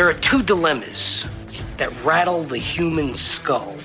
[0.00, 1.26] There are two dilemmas
[1.76, 3.76] that rattle the human skull.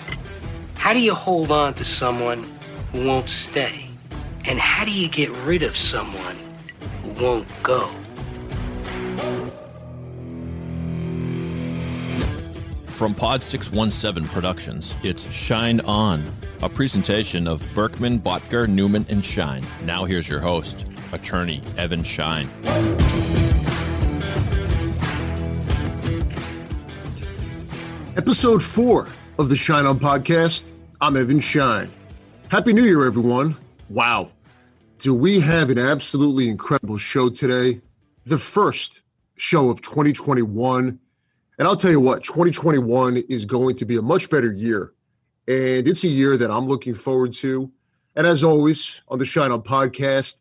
[0.76, 2.50] How do you hold on to someone
[2.94, 3.90] who won't stay?
[4.46, 6.38] And how do you get rid of someone
[7.04, 7.90] who won't go?
[12.88, 19.66] From Pod 617 Productions, it's Schein On, a presentation of Berkman, Bottger, Newman, and Schein.
[19.84, 22.50] Now here's your host, attorney Evan Schein.
[28.18, 30.72] Episode four of the Schein On podcast.
[31.02, 31.92] I'm Evan Schein.
[32.48, 33.58] Happy New Year, everyone.
[33.90, 34.32] Wow.
[35.00, 37.82] Do we have an absolutely incredible show today?
[38.24, 39.02] The first
[39.36, 40.98] show of 2021.
[41.60, 44.94] And I'll tell you what, 2021 is going to be a much better year.
[45.50, 47.70] And it's a year that I'm looking forward to.
[48.16, 50.40] And as always, on the Schein On podcast,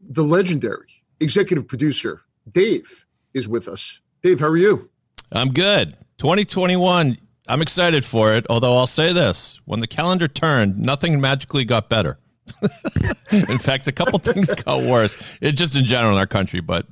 [0.00, 4.00] the legendary executive producer, Dave, is with us.
[4.22, 4.88] Dave, how are you?
[5.32, 5.94] I'm good.
[6.18, 8.46] 2021, I'm excited for it.
[8.48, 12.18] Although I'll say this when the calendar turned, nothing magically got better.
[13.30, 15.16] in fact, a couple things got worse.
[15.40, 16.86] It just in general in our country, but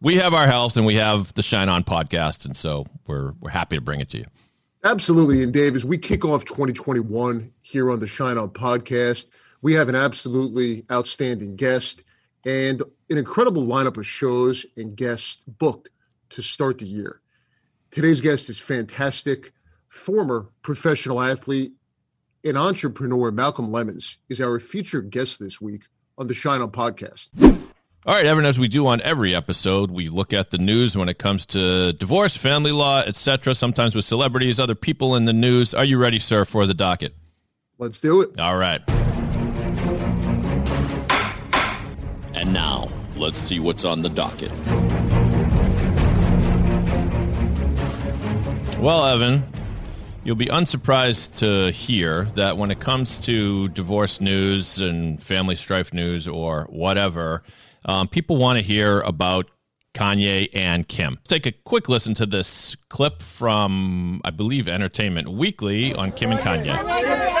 [0.00, 2.44] we have our health and we have the Schein On podcast.
[2.44, 4.24] And so we're, we're happy to bring it to you.
[4.84, 5.42] Absolutely.
[5.42, 9.26] And Dave, as we kick off 2021 here on the Schein On podcast,
[9.62, 12.04] we have an absolutely outstanding guest
[12.44, 15.90] and an incredible lineup of shows and guests booked
[16.30, 17.20] to start the year.
[17.96, 19.52] Today's guest is fantastic.
[19.88, 21.72] Former professional athlete
[22.44, 25.84] and entrepreneur Malcolm Lemmons is our featured guest this week
[26.18, 27.30] on the Schein On podcast.
[28.04, 31.08] All right, Evan, as we do on every episode, we look at the news when
[31.08, 33.54] it comes to divorce, family law, etc.
[33.54, 35.72] Sometimes with celebrities, other people in the news.
[35.72, 37.14] Are you ready, sir, for the docket?
[37.78, 38.38] Let's do it.
[38.38, 38.82] All right.
[42.34, 44.52] And now, let's see what's on the docket.
[48.78, 49.42] Well, Evan,
[50.22, 55.94] you'll be unsurprised to hear that when it comes to divorce news and family strife
[55.94, 57.42] news or whatever,
[57.86, 59.50] um, people want to hear about
[59.94, 61.18] Kanye and Kim.
[61.26, 66.40] Take a quick listen to this clip from, I believe, Entertainment Weekly on Kim and
[66.40, 67.35] Kanye.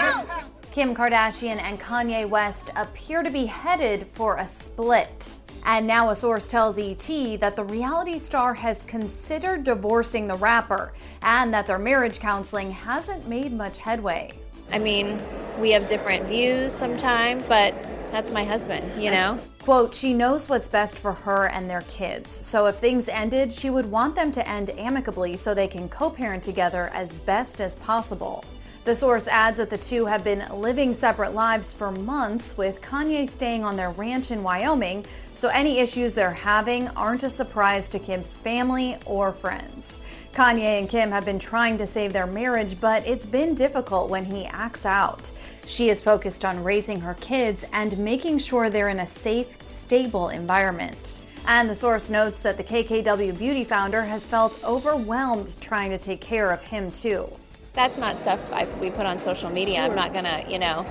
[0.76, 5.38] Kim Kardashian and Kanye West appear to be headed for a split.
[5.64, 10.92] And now a source tells ET that the reality star has considered divorcing the rapper
[11.22, 14.32] and that their marriage counseling hasn't made much headway.
[14.70, 15.18] I mean,
[15.58, 17.74] we have different views sometimes, but
[18.12, 19.38] that's my husband, you know?
[19.60, 22.30] Quote, she knows what's best for her and their kids.
[22.30, 26.10] So if things ended, she would want them to end amicably so they can co
[26.10, 28.44] parent together as best as possible.
[28.86, 33.26] The source adds that the two have been living separate lives for months, with Kanye
[33.26, 35.04] staying on their ranch in Wyoming,
[35.34, 40.00] so any issues they're having aren't a surprise to Kim's family or friends.
[40.32, 44.24] Kanye and Kim have been trying to save their marriage, but it's been difficult when
[44.24, 45.32] he acts out.
[45.66, 50.28] She is focused on raising her kids and making sure they're in a safe, stable
[50.28, 51.24] environment.
[51.48, 56.20] And the source notes that the KKW Beauty founder has felt overwhelmed trying to take
[56.20, 57.28] care of him too
[57.76, 59.82] that's not stuff I, we put on social media.
[59.82, 60.84] I'm not gonna, you know,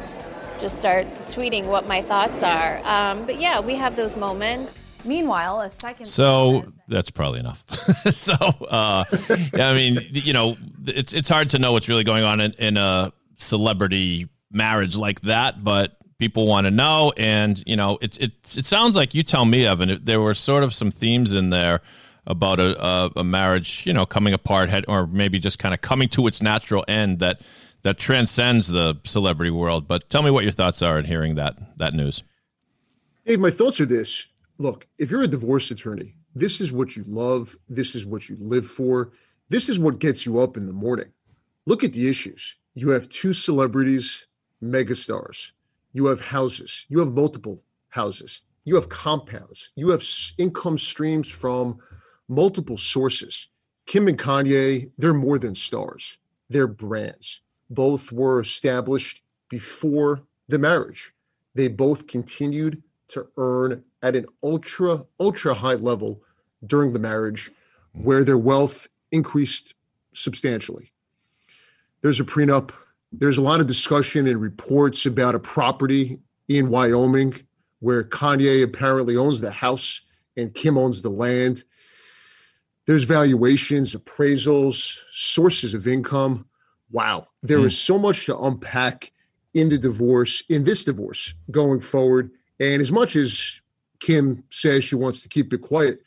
[0.62, 2.80] just start tweeting what my thoughts are.
[2.86, 4.78] Um, but yeah, we have those moments.
[5.04, 6.06] Meanwhile, a second.
[6.08, 7.64] So that's probably enough.
[8.12, 9.04] so, uh,
[9.54, 10.58] I mean, you know,
[10.88, 15.22] it's it's hard to know what's really going on in, in a celebrity marriage like
[15.22, 19.22] that, but people want to know, and you know, it it it sounds like you
[19.22, 20.00] tell me, Evan.
[20.04, 21.82] There were sort of some themes in there
[22.28, 26.10] about a, a, a marriage, you know, coming apart, or maybe just kind of coming
[26.10, 27.42] to its natural end that
[27.84, 29.88] that transcends the celebrity world.
[29.88, 32.24] But tell me what your thoughts are in hearing that that news.
[33.26, 34.28] Hey, my thoughts are this:
[34.58, 37.56] Look, if you're a divorce attorney, this is what you love.
[37.70, 39.12] This is what you live for.
[39.50, 41.12] This is what gets you up in the morning.
[41.66, 42.56] Look at the issues.
[42.74, 44.28] You have two celebrities,
[44.62, 45.52] megastars.
[45.94, 46.86] You have houses.
[46.90, 48.42] You have multiple houses.
[48.66, 49.72] You have compounds.
[49.76, 50.04] You have
[50.38, 51.78] income streams from
[52.28, 53.48] multiple sources.
[53.86, 56.18] Kim and Kanye, they're more than stars,
[56.50, 57.42] they're brands.
[57.70, 61.14] Both were established before the marriage.
[61.56, 66.22] They both continued to earn at an ultra, ultra high level
[66.66, 67.52] during the marriage,
[67.94, 69.76] where their wealth increased
[70.14, 70.92] substantially.
[72.02, 72.72] There's a prenup.
[73.12, 77.34] There's a lot of discussion and reports about a property in Wyoming
[77.80, 80.02] where Kanye apparently owns the house
[80.38, 81.64] and Kim owns the land.
[82.88, 86.46] There's valuations, appraisals, sources of income.
[86.92, 87.66] Wow, there mm.
[87.66, 89.12] is so much to unpack
[89.54, 92.30] in the divorce, in this divorce going forward.
[92.60, 93.62] And as much as
[94.00, 96.02] Kim says she wants to keep it quiet,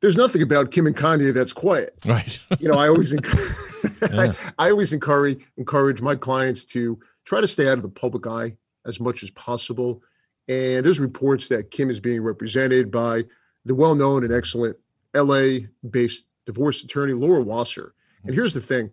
[0.00, 1.94] there's nothing about Kim and Kanye that's quiet.
[2.06, 2.38] Right.
[2.60, 3.56] You know, I always encourage,
[4.12, 4.32] yeah.
[4.58, 8.26] I, I always encourage encourage my clients to try to stay out of the public
[8.26, 8.56] eye
[8.86, 10.02] as much as possible.
[10.48, 13.24] And there's reports that Kim is being represented by
[13.64, 14.76] the well-known and excellent
[15.14, 17.94] LA-based divorce attorney Laura Wasser.
[18.24, 18.90] And here's the thing: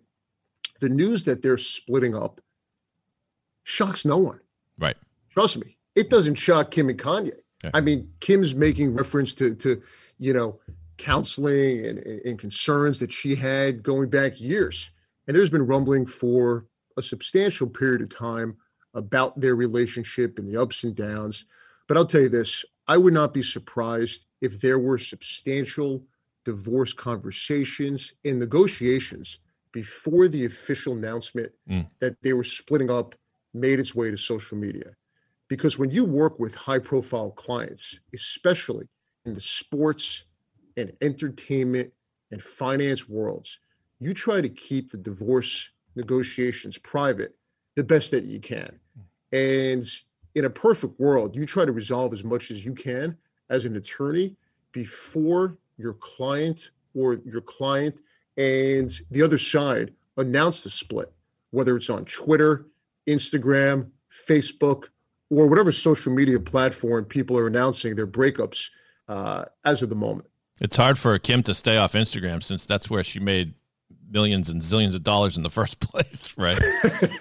[0.80, 2.40] the news that they're splitting up
[3.64, 4.40] shocks no one.
[4.78, 4.96] Right.
[5.30, 7.32] Trust me, it doesn't shock Kim and Kanye.
[7.64, 7.70] Okay.
[7.74, 9.82] I mean, Kim's making reference to to
[10.18, 10.60] you know
[10.98, 14.90] counseling and, and concerns that she had going back years,
[15.26, 16.66] and there's been rumbling for
[16.96, 18.56] a substantial period of time
[18.94, 21.44] about their relationship and the ups and downs.
[21.88, 26.04] But I'll tell you this: I would not be surprised if there were substantial
[26.44, 29.40] divorce conversations and negotiations
[29.72, 31.86] before the official announcement mm.
[32.00, 33.14] that they were splitting up
[33.52, 34.94] made its way to social media.
[35.48, 38.88] Because when you work with high profile clients, especially
[39.24, 40.24] in the sports
[40.76, 41.92] and entertainment
[42.30, 43.60] and finance worlds,
[43.98, 47.34] you try to keep the divorce negotiations private
[47.74, 48.78] the best that you can.
[49.32, 49.84] And
[50.36, 53.16] in a perfect world, you try to resolve as much as you can
[53.48, 54.36] as an attorney
[54.70, 58.02] before your client or your client
[58.36, 61.10] and the other side announce the split,
[61.50, 62.66] whether it's on Twitter,
[63.06, 64.90] Instagram, Facebook,
[65.30, 68.68] or whatever social media platform people are announcing their breakups
[69.08, 70.28] uh, as of the moment.
[70.60, 73.54] It's hard for Kim to stay off Instagram since that's where she made
[74.10, 76.58] millions and zillions of dollars in the first place, right?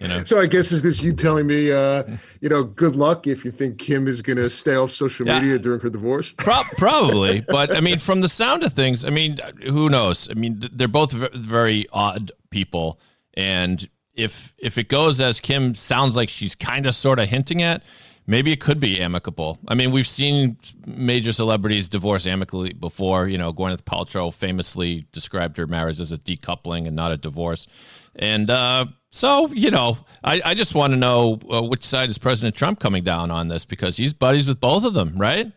[0.02, 0.24] You know.
[0.26, 2.04] so I guess is this you telling me, uh,
[2.42, 5.54] you know, good luck if you think Kim is going to stay off social media
[5.54, 5.58] yeah.
[5.58, 6.34] during her divorce?
[6.38, 10.30] Pro- probably, but I mean, from the sound of things, I mean, who knows?
[10.30, 13.00] I mean, they're both very odd people,
[13.34, 17.62] and if if it goes as Kim sounds like she's kind of sort of hinting
[17.62, 17.84] at,
[18.28, 19.60] maybe it could be amicable.
[19.68, 23.28] I mean, we've seen major celebrities divorce amicably before.
[23.28, 27.68] You know, Gwyneth Paltrow famously described her marriage as a decoupling and not a divorce.
[28.16, 32.18] And uh, so, you know, I, I just want to know uh, which side is
[32.18, 35.52] President Trump coming down on this because he's buddies with both of them, right?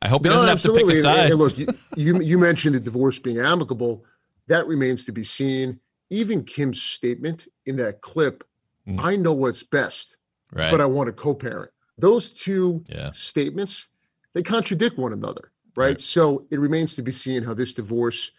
[0.00, 1.30] I hope he doesn't have to pick a side.
[1.30, 4.04] And, and look, you, you, you mentioned the divorce being amicable.
[4.48, 5.80] That remains to be seen.
[6.10, 8.44] Even Kim's statement in that clip,
[8.86, 9.02] mm.
[9.02, 10.18] I know what's best,
[10.52, 10.70] right.
[10.70, 13.10] but I want to co-parent those two yeah.
[13.10, 13.88] statements
[14.34, 15.86] they contradict one another right?
[15.86, 16.00] right?
[16.00, 18.32] so it remains to be seen how this divorce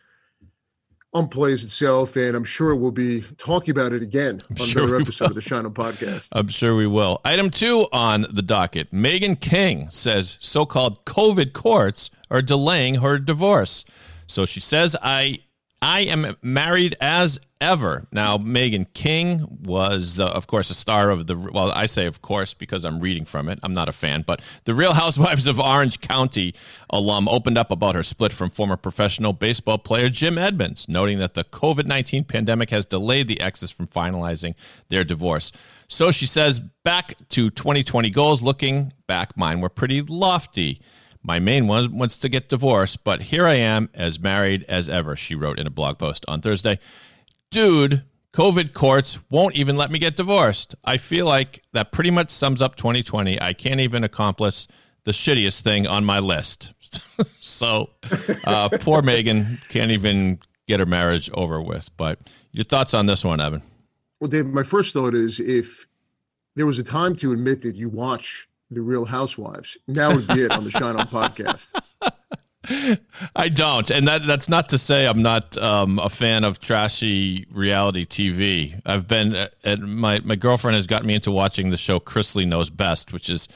[1.13, 5.01] unplays itself and i'm sure we'll be talking about it again I'm on sure another
[5.01, 8.91] episode of the schein on podcast i'm sure we will item two on the docket
[8.91, 13.85] Meghan king says so-called covid courts are delaying her divorce
[14.27, 15.37] so she says i
[15.81, 18.07] I am married as ever.
[18.11, 22.21] Now, Meghan King was, uh, of course, a star of the, well, I say of
[22.21, 23.59] course because I'm reading from it.
[23.61, 26.53] I'm not a fan, but the Real Housewives of Orange County
[26.89, 31.33] alum opened up about her split from former professional baseball player Jim Edmonds, noting that
[31.33, 34.55] the COVID 19 pandemic has delayed the exes from finalizing
[34.89, 35.51] their divorce.
[35.87, 40.81] So she says, back to 2020 goals, looking back, mine were pretty lofty.
[41.25, 45.15] My main one wants to get divorced, but here I am as married as ever,
[45.15, 46.77] she wrote in a blog post on Thursday.
[47.49, 50.75] Dude, COVID courts won't even let me get divorced.
[50.83, 53.41] I feel like that pretty much sums up 2020.
[53.41, 54.67] I can't even accomplish
[55.03, 56.75] the shittiest thing on my list.
[57.41, 57.89] so
[58.45, 61.89] uh, poor Meghan can't even get her marriage over with.
[61.97, 62.19] But
[62.51, 63.63] your thoughts on this one, Evan?
[64.19, 65.87] Well, Dave, my first thought is if
[66.55, 69.77] there was a time to admit that you watch the Real Housewives.
[69.87, 71.71] Now would be it on the Schein On podcast.
[73.35, 77.45] I don't, and that that's not to say I'm not um, a fan of trashy
[77.51, 78.81] reality TV.
[78.85, 82.71] I've been, uh, my my girlfriend has gotten me into watching the show Chrisley Knows
[82.71, 83.47] Best, which is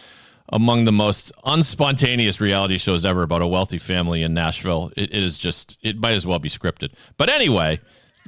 [0.52, 4.92] among the most unspontaneous reality shows ever about a wealthy family in Nashville.
[4.98, 6.92] it, it is just, it might as well be scripted.
[7.18, 7.80] But anyway,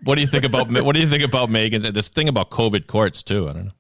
[0.04, 1.94] what do you think about what do you think about Meghan?
[1.94, 3.50] This thing about COVID courts too.
[3.50, 3.72] I don't know.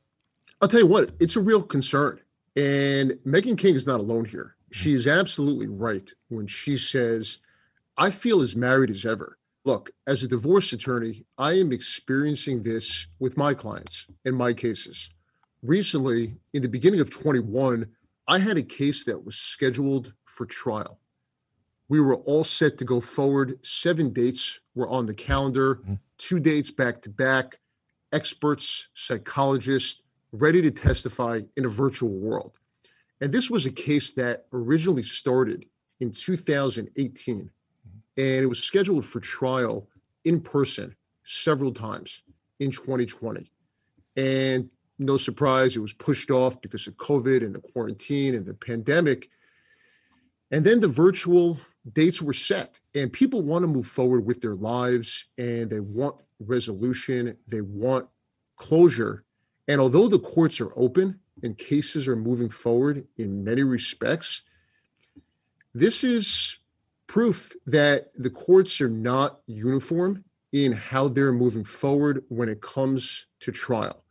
[0.61, 2.19] I'll tell you what, it's a real concern.
[2.55, 4.55] And Meghan King is not alone here.
[4.71, 7.39] She is absolutely right when she says,
[7.97, 9.37] I feel as married as ever.
[9.63, 15.11] Look, as a divorce attorney, I am experiencing this with my clients in my cases.
[15.61, 17.87] Recently, in the beginning of 21,
[18.27, 20.99] I had a case that was scheduled for trial.
[21.89, 23.63] We were all set to go forward.
[23.63, 25.95] Seven dates were on the calendar, mm-hmm.
[26.17, 27.59] two dates back to back,
[28.11, 32.57] experts, psychologists, ready to testify in a virtual world.
[33.19, 35.65] And this was a case that originally started
[35.99, 37.99] in 2018, mm-hmm.
[38.17, 39.87] and it was scheduled for trial
[40.25, 42.23] in person several times
[42.59, 43.51] in 2020.
[44.17, 44.69] And
[44.99, 49.29] no surprise, it was pushed off because of COVID and the quarantine and the pandemic.
[50.51, 51.59] And then the virtual
[51.93, 56.21] dates were set and people want to move forward with their lives and they want
[56.39, 58.07] resolution, they want
[58.57, 59.23] closure.
[59.71, 64.43] And although the courts are open and cases are moving forward in many respects,
[65.73, 66.59] this is
[67.07, 73.27] proof that the courts are not uniform in how they're moving forward when it comes
[73.39, 74.03] to trial.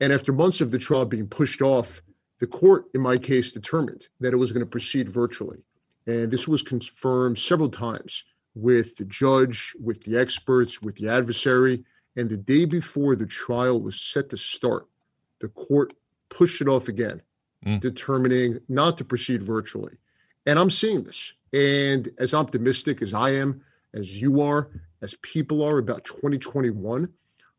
[0.00, 2.00] And after months of the trial being pushed off,
[2.38, 5.64] the court, in my case, determined that it was going to proceed virtually.
[6.06, 11.82] And this was confirmed several times with the judge, with the experts, with the adversary.
[12.14, 14.86] And the day before the trial was set to start,
[15.42, 15.92] the court
[16.30, 17.20] pushed it off again,
[17.66, 17.78] mm.
[17.80, 19.98] determining not to proceed virtually.
[20.46, 21.34] And I'm seeing this.
[21.52, 23.60] And as optimistic as I am,
[23.92, 24.70] as you are,
[25.02, 27.08] as people are about 2021,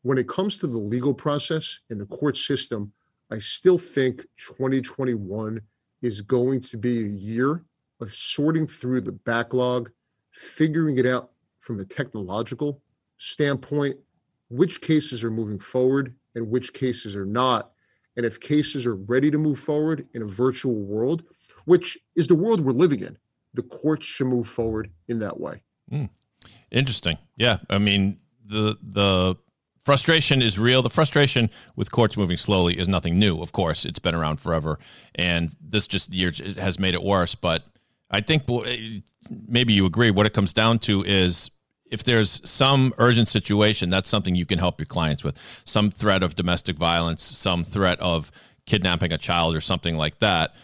[0.02, 2.92] when it comes to the legal process and the court system,
[3.30, 5.62] I still think 2021
[6.02, 7.64] is going to be a year
[8.02, 9.92] of sorting through the backlog,
[10.32, 12.82] figuring it out from a technological
[13.18, 13.96] standpoint,
[14.50, 17.73] which cases are moving forward and which cases are not.
[18.16, 21.24] And if cases are ready to move forward in a virtual world,
[21.66, 23.18] which is the world we're living in,
[23.54, 25.62] the courts should move forward in that way.
[25.92, 26.10] Mm.
[26.72, 27.18] Interesting.
[27.38, 27.58] Yeah.
[27.70, 29.36] I mean, the the
[29.84, 30.82] frustration is real.
[30.82, 33.42] The frustration with courts moving slowly is nothing new.
[33.42, 34.80] Of course, it's been around forever,
[35.16, 37.36] and this just year has made it worse.
[37.36, 37.64] But
[38.10, 38.44] I think
[39.48, 40.12] maybe you agree.
[40.12, 41.52] What it comes down to is
[41.92, 45.38] if there's some urgent situation, that's something you can help your clients with.
[45.66, 48.32] Some threat of domestic violence, some threat of
[48.66, 50.56] kidnapping a child, or something like that.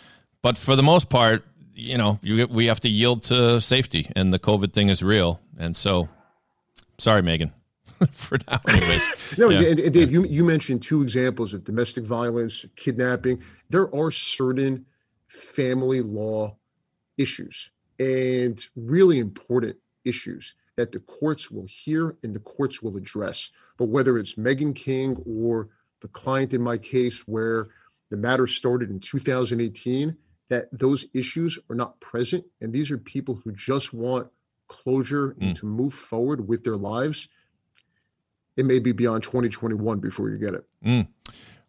[0.42, 4.34] But for the most part, you know, you, we have to yield to safety, and
[4.34, 5.40] the COVID thing is real.
[5.58, 6.10] And so,
[6.98, 7.52] sorry, Meghan.
[8.12, 9.38] for now, anyways.
[9.38, 9.70] no, yeah.
[9.70, 13.42] and, and Dave, you you mentioned two examples of domestic violence, kidnapping.
[13.70, 14.86] There are certain
[15.28, 16.56] family law
[17.18, 23.51] issues and really important issues that the courts will hear and the courts will address.
[23.75, 25.67] But whether it's Meghan King or
[26.00, 27.67] the client in my case, where
[28.09, 30.15] the matter started in 2018,
[30.48, 32.45] that those issues are not present.
[32.62, 34.29] And these are people who just want
[34.69, 35.48] closure mm.
[35.48, 37.27] and to move forward with their lives.
[38.55, 40.63] It may be beyond 2021 before you get it.
[40.86, 41.07] Mm.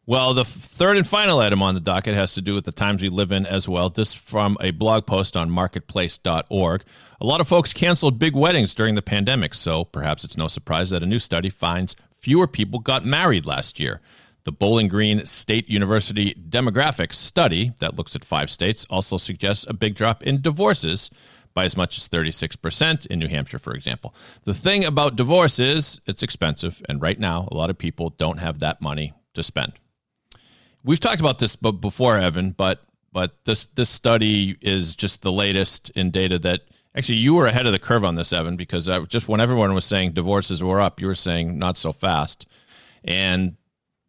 [0.07, 3.03] Well, the third and final item on the docket has to do with the times
[3.03, 3.91] we live in as well.
[3.91, 6.83] This from a blog post on marketplace.org.
[7.21, 10.91] A lot of folks canceled big weddings during the pandemic, so perhaps it's no surprise
[10.91, 14.01] that a new study finds fewer people got married last year.
[14.45, 19.75] The Bowling Green State University demographics study that looks at five states also suggests a
[19.75, 21.11] big drop in divorces
[21.53, 24.15] by as much as 36% in New Hampshire, for example.
[24.45, 28.39] The thing about divorce is it's expensive, and right now, a lot of people don't
[28.39, 29.75] have that money to spend
[30.85, 32.83] we've talked about this before, Evan, but
[33.13, 36.61] but this this study is just the latest in data that
[36.95, 39.85] actually you were ahead of the curve on this, Evan, because just when everyone was
[39.85, 42.47] saying divorces were up, you were saying not so fast,
[43.05, 43.57] and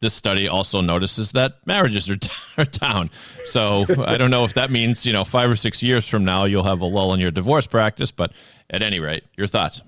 [0.02, 2.18] this study also notices that marriages are,
[2.58, 3.10] are down.
[3.46, 6.46] So I don't know if that means you know five or six years from now
[6.46, 8.34] you'll have a lull in your divorce practice, but
[8.70, 9.82] at any rate, your thoughts.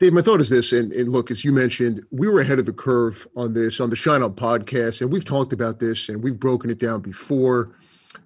[0.00, 2.66] Dave, my thought is this, and, and, look, as you mentioned, we were ahead of
[2.66, 6.22] the curve on this on the Shine Up podcast, and we've talked about this and
[6.22, 7.76] we've broken it down before.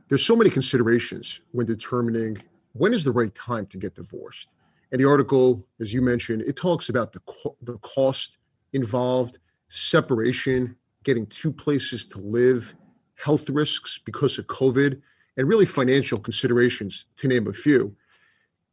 [0.09, 2.39] There's so many considerations when determining
[2.73, 4.55] when is the right time to get divorced.
[4.93, 7.21] And the article, as you mentioned, it talks about the
[7.61, 8.39] the cost
[8.73, 12.75] involved, separation, getting two places to live,
[13.17, 15.03] health risks because of COVID,
[15.37, 17.95] and really financial considerations, to name a few.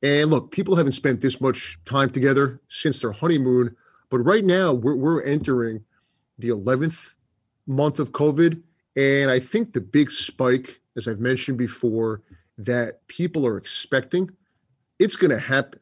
[0.06, 3.76] And look, people haven't spent this much time together since their honeymoon,
[4.12, 5.84] but right now we're, we're entering
[6.38, 7.16] the 11th
[7.66, 8.62] month of COVID.
[8.96, 12.22] And I think the big spike, as I've mentioned before,
[12.60, 14.30] that people are expecting,
[15.00, 15.80] it's going to happen.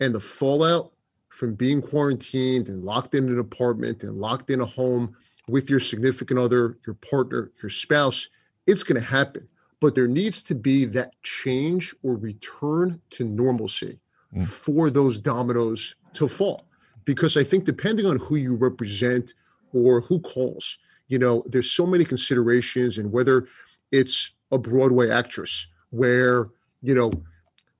[0.00, 0.92] And the fallout
[1.28, 5.14] from being quarantined and locked in an apartment and locked in a home
[5.50, 8.30] with your significant other, your partner, your spouse,
[8.66, 9.46] it's going to happen
[9.80, 13.98] but there needs to be that change or return to normalcy
[14.34, 14.46] mm.
[14.46, 16.66] for those dominoes to fall.
[17.04, 19.34] Because I think depending on who you represent
[19.72, 20.78] or who calls,
[21.08, 23.46] you know, there's so many considerations and whether
[23.92, 26.48] it's a Broadway actress where,
[26.82, 27.12] you know,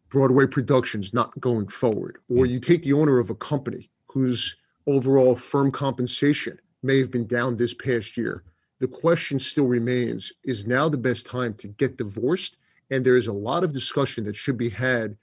[0.08, 2.50] Broadway production's not going forward, or mm.
[2.50, 7.56] you take the owner of a company whose overall firm compensation may have been down
[7.56, 8.44] this past year
[8.78, 12.58] the question still remains is now the best time to get divorced?
[12.90, 15.16] And there is a lot of discussion that should be had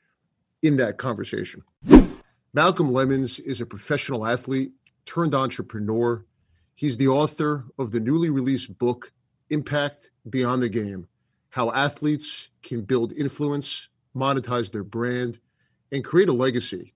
[0.63, 1.61] in that conversation.
[2.53, 4.71] Malcolm Lemmons is a professional athlete
[5.05, 6.25] turned entrepreneur.
[6.75, 9.11] He's the author of the newly released book,
[9.49, 11.07] Impact Beyond the Game
[11.49, 15.39] How Athletes Can Build Influence, Monetize Their Brand,
[15.91, 16.93] and create a legacy.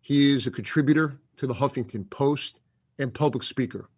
[0.00, 2.60] He is a contributor to the Huffington Post
[2.98, 3.88] and public speaker.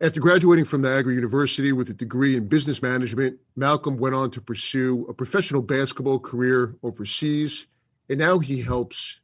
[0.00, 4.40] After graduating from Niagara University with a degree in business management, Malcolm went on to
[4.40, 7.66] pursue a professional basketball career overseas,
[8.08, 9.20] and now he helps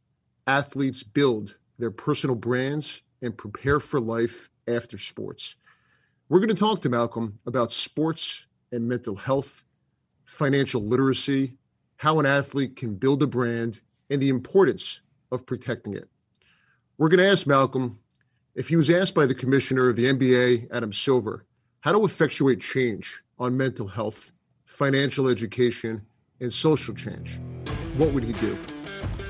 [0.49, 5.55] athletes build their personal brands and prepare for life after sports.
[6.29, 9.63] We're going to talk to Malcolm about sports and mental health,
[10.25, 11.55] financial literacy,
[11.99, 16.09] how an athlete can build a brand, and the importance of protecting it.
[16.99, 18.01] We're going to ask Malcolm
[18.55, 21.45] if he was asked by the commissioner of the NBA, Adam Silver,
[21.81, 24.33] how to effectuate change on mental health,
[24.65, 26.01] financial education,
[26.41, 27.41] and social change,
[27.97, 28.57] what would he do?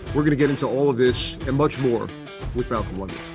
[0.09, 2.07] We're going to get into all of this and much more
[2.55, 3.31] with Malcolm Lemmons.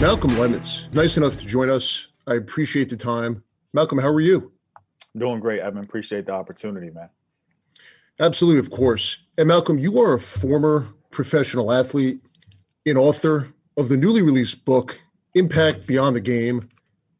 [0.00, 2.08] Malcolm Lemmons, nice enough to join us.
[2.26, 3.44] I appreciate the time.
[3.72, 4.52] Malcolm, how are you?
[5.16, 5.62] Doing great.
[5.62, 7.08] I appreciate the opportunity, man.
[8.20, 9.18] Absolutely, of course.
[9.36, 12.20] And Malcolm, you are a former professional athlete,
[12.86, 15.00] an author of the newly released book,
[15.34, 16.68] Impact Beyond the Game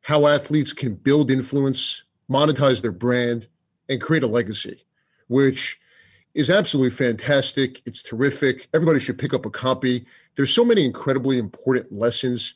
[0.03, 3.49] How Athletes Can Build Influence, Monetize Their Brand,
[3.89, 4.85] and Create a Legacy,
[5.27, 5.81] which
[6.35, 7.83] is absolutely fantastic.
[7.87, 8.69] It's terrific.
[8.73, 10.07] Everybody should pick up a copy.
[10.37, 12.55] There's so many incredibly important lessons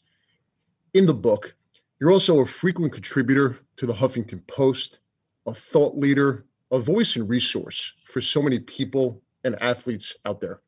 [0.94, 1.54] in the book.
[2.00, 5.00] You're also a frequent contributor to the Huffington Post,
[5.46, 10.60] a thought leader, a voice and resource for so many people and athletes out there.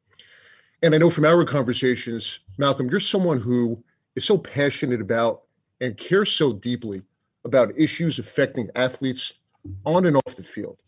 [0.83, 3.83] And I know from our conversations, Malcolm, you're someone who
[4.16, 5.42] is so passionate about
[5.80, 7.02] and cares so deeply
[7.45, 9.35] about issues affecting athletes
[9.85, 10.78] on and off the field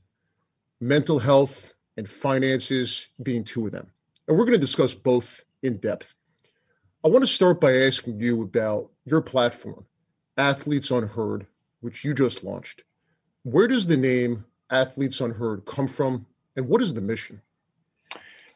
[0.80, 3.86] mental health and finances being two of them.
[4.26, 6.16] And we're going to discuss both in depth.
[7.04, 9.84] I want to start by asking you about your platform,
[10.38, 11.46] Athletes Unheard,
[11.82, 12.82] which you just launched.
[13.44, 17.40] Where does the name Athletes Unheard come from, and what is the mission?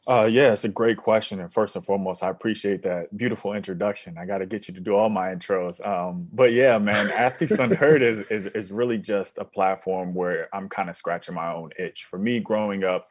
[0.09, 1.41] Uh, yeah, it's a great question.
[1.41, 4.17] And first and foremost, I appreciate that beautiful introduction.
[4.17, 5.85] I got to get you to do all my intros.
[5.85, 10.69] Um, but yeah, man, Athletes Unheard is, is, is really just a platform where I'm
[10.69, 12.05] kind of scratching my own itch.
[12.05, 13.09] For me, growing up,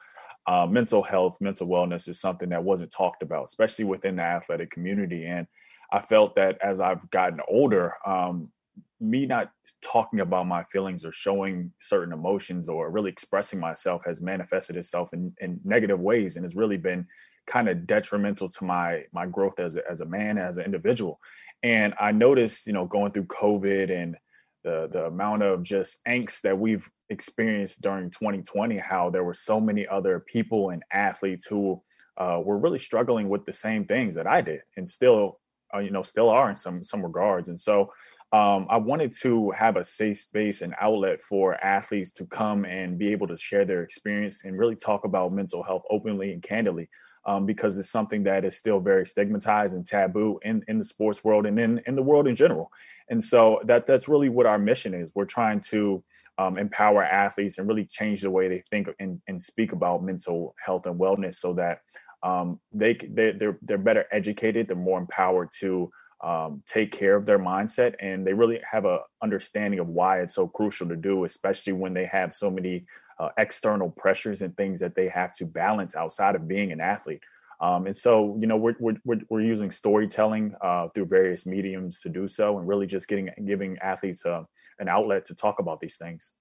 [0.48, 4.72] uh, mental health, mental wellness is something that wasn't talked about, especially within the athletic
[4.72, 5.26] community.
[5.26, 5.48] And
[5.92, 8.52] I felt that as I've gotten older, um,
[9.00, 14.22] me not talking about my feelings or showing certain emotions or really expressing myself has
[14.22, 17.06] manifested itself in, in negative ways and has really been
[17.46, 21.20] kind of detrimental to my my growth as a, as a man as an individual.
[21.64, 24.18] And i noticed you know going through covid and
[24.64, 29.60] the the amount of just angst that we've experienced during 2020 how there were so
[29.60, 31.82] many other people and athletes who
[32.18, 35.40] uh, were really struggling with the same things that i did and still
[35.74, 37.50] uh, you know still are in some some regards.
[37.50, 37.92] And so
[38.32, 42.98] um, I wanted to have a safe space and outlet for athletes to come and
[42.98, 46.90] be able to share their experience and really talk about mental health openly and candidly.
[47.28, 51.24] Um, because it's something that is still very stigmatized and taboo in, in the sports
[51.24, 52.72] world and in, in the world in general.
[53.10, 55.12] And so that that's really what our mission is.
[55.16, 56.04] We're trying to
[56.38, 60.54] um, empower athletes and really change the way they think and, and speak about mental
[60.64, 61.80] health and wellness so that
[62.22, 65.90] um, they, they they're, they're better educated, they're more empowered to
[66.26, 70.34] um, take care of their mindset and they really have a understanding of why it's
[70.34, 72.86] so crucial to do especially when they have so many
[73.20, 77.22] uh, external pressures and things that they have to balance outside of being an athlete.
[77.62, 82.10] Um, and so you know we're, we're, we're using storytelling uh, through various mediums to
[82.10, 84.44] do so and really just getting giving athletes uh,
[84.80, 86.34] an outlet to talk about these things.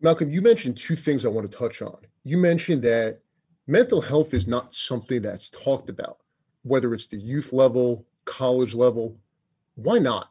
[0.00, 1.98] Malcolm you mentioned two things i want to touch on.
[2.24, 3.20] You mentioned that
[3.66, 6.18] mental health is not something that's talked about
[6.64, 9.16] whether it's the youth level, college level?
[9.76, 10.30] Why not?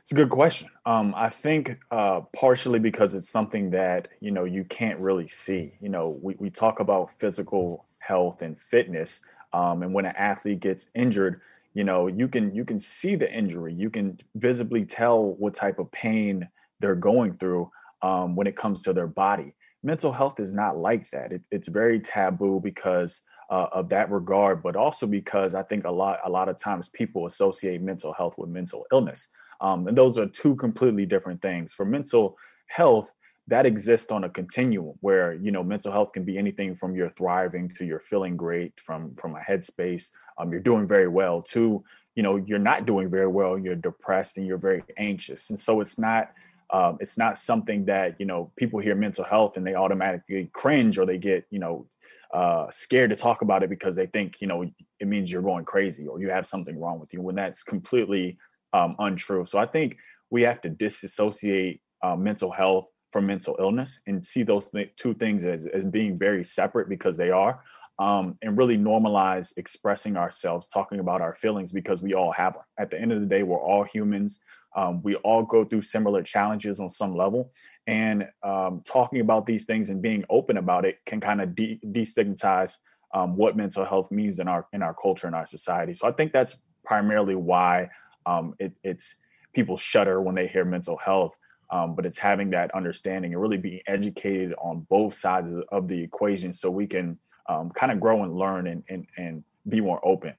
[0.00, 0.68] It's a good question.
[0.84, 5.74] Um, I think uh, partially because it's something that you know you can't really see.
[5.80, 10.58] You know, we, we talk about physical health and fitness, um, and when an athlete
[10.58, 11.40] gets injured,
[11.72, 13.74] you know you can you can see the injury.
[13.74, 16.48] You can visibly tell what type of pain
[16.80, 17.70] they're going through
[18.02, 19.54] um, when it comes to their body.
[19.84, 21.30] Mental health is not like that.
[21.32, 25.90] It, it's very taboo because uh, of that regard, but also because I think a
[25.90, 29.28] lot a lot of times people associate mental health with mental illness,
[29.60, 31.72] um, and those are two completely different things.
[31.72, 33.14] For mental health,
[33.48, 37.10] that exists on a continuum where you know mental health can be anything from you're
[37.10, 41.84] thriving to you're feeling great, from from a headspace, um, you're doing very well, to
[42.14, 45.80] you know you're not doing very well, you're depressed and you're very anxious, and so
[45.80, 46.32] it's not.
[46.70, 50.98] Um, it's not something that you know people hear mental health and they automatically cringe
[50.98, 51.84] or they get you know
[52.32, 54.64] uh, scared to talk about it because they think you know
[55.00, 58.38] it means you're going crazy or you have something wrong with you when that's completely
[58.72, 59.44] um, untrue.
[59.44, 59.98] So I think
[60.30, 65.14] we have to disassociate uh, mental health from mental illness and see those th- two
[65.14, 67.62] things as, as being very separate because they are.
[67.98, 72.62] Um, and really normalize expressing ourselves, talking about our feelings because we all have them.
[72.78, 74.40] At the end of the day, we're all humans.
[74.74, 77.52] Um, we all go through similar challenges on some level.
[77.86, 81.80] And um, talking about these things and being open about it can kind of de-
[81.84, 82.78] destigmatize
[83.14, 85.92] um, what mental health means in our in our culture and our society.
[85.92, 87.90] So I think that's primarily why
[88.26, 89.16] um, it, it's
[89.52, 91.36] people shudder when they hear mental health.
[91.70, 96.02] Um, but it's having that understanding and really being educated on both sides of the,
[96.02, 99.98] equation so we can um, kind of grow and learn and, and, and be more
[100.06, 100.34] open.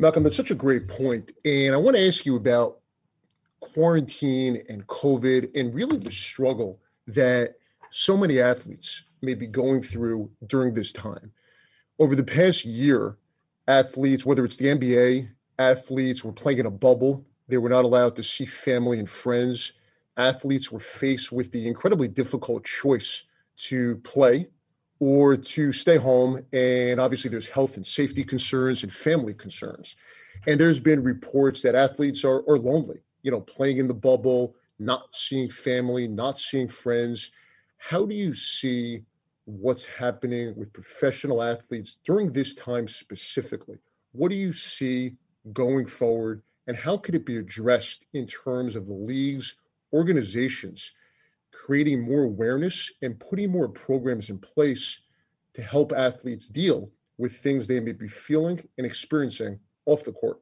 [0.00, 1.30] Malcolm, that's such a great point.
[1.44, 2.80] And I want to ask you about
[3.62, 7.54] quarantine and COVID and really the struggle that
[7.90, 11.32] so many athletes may be going through during this time.
[11.98, 13.16] Over the past year,
[13.68, 17.24] athletes, whether it's the NBA, athletes were playing in a bubble.
[17.48, 19.74] They were not allowed to see family and friends.
[20.16, 23.24] Athletes were faced with the incredibly difficult choice
[23.68, 24.48] to play
[24.98, 26.44] or to stay home.
[26.52, 29.96] And obviously, there's health and safety concerns and family concerns.
[30.46, 34.54] And there's been reports that athletes are, are lonely, you know, playing in the bubble,
[34.78, 37.30] not seeing family, not seeing friends.
[37.78, 39.02] How do you see
[39.44, 43.78] what's happening with professional athletes during this time specifically?
[44.12, 45.16] What do you see
[45.52, 49.56] going forward, and how could it be addressed in terms of the leagues,
[49.92, 50.92] organizations
[51.52, 55.00] creating more awareness and putting more programs in place
[55.54, 60.38] to help athletes deal with things they may be feeling and experiencing off the court?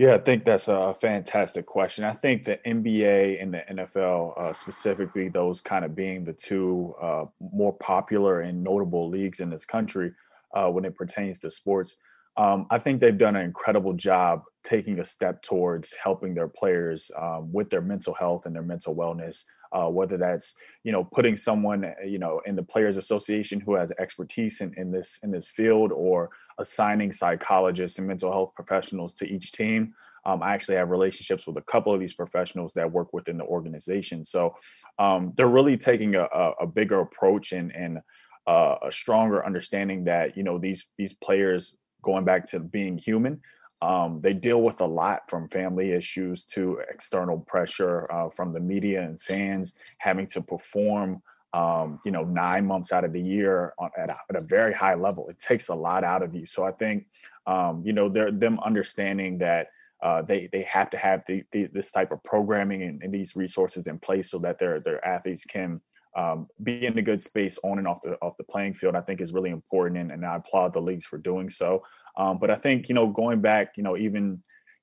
[0.00, 2.04] Yeah, I think that's a fantastic question.
[2.04, 6.94] I think the NBA and the NFL, uh, specifically, those kind of being the two
[7.02, 10.12] uh, more popular and notable leagues in this country
[10.54, 11.96] uh, when it pertains to sports,
[12.38, 17.10] um, I think they've done an incredible job taking a step towards helping their players
[17.20, 19.44] um, with their mental health and their mental wellness.
[19.72, 23.74] Uh, whether that's you know putting someone uh, you know in the players association who
[23.74, 26.28] has expertise in, in this in this field or
[26.58, 29.94] assigning psychologists and mental health professionals to each team.
[30.26, 33.44] Um, i actually have relationships with a couple of these professionals that work within the
[33.44, 34.22] organization.
[34.24, 34.54] So
[34.98, 38.00] um, they're really taking a, a, a bigger approach and and
[38.46, 43.40] uh, a stronger understanding that you know these these players going back to being human
[43.82, 48.60] um, they deal with a lot from family issues to external pressure uh, from the
[48.60, 53.74] media and fans having to perform um, you know nine months out of the year
[53.78, 55.28] on, at, a, at, a, very high level.
[55.28, 56.46] It takes a lot out of you.
[56.46, 57.06] So i think
[57.46, 59.68] um, you know they're them understanding that
[60.02, 63.36] uh, they they have to have the, the, this type of programming and, and, these
[63.36, 65.80] resources in place so that their their athletes can
[66.16, 69.00] um, be in a good space on and off the off the playing field, I
[69.00, 71.84] think is really important, and, and I applaud the leagues for doing so.
[72.16, 74.24] Um, but I think you know going back, you know even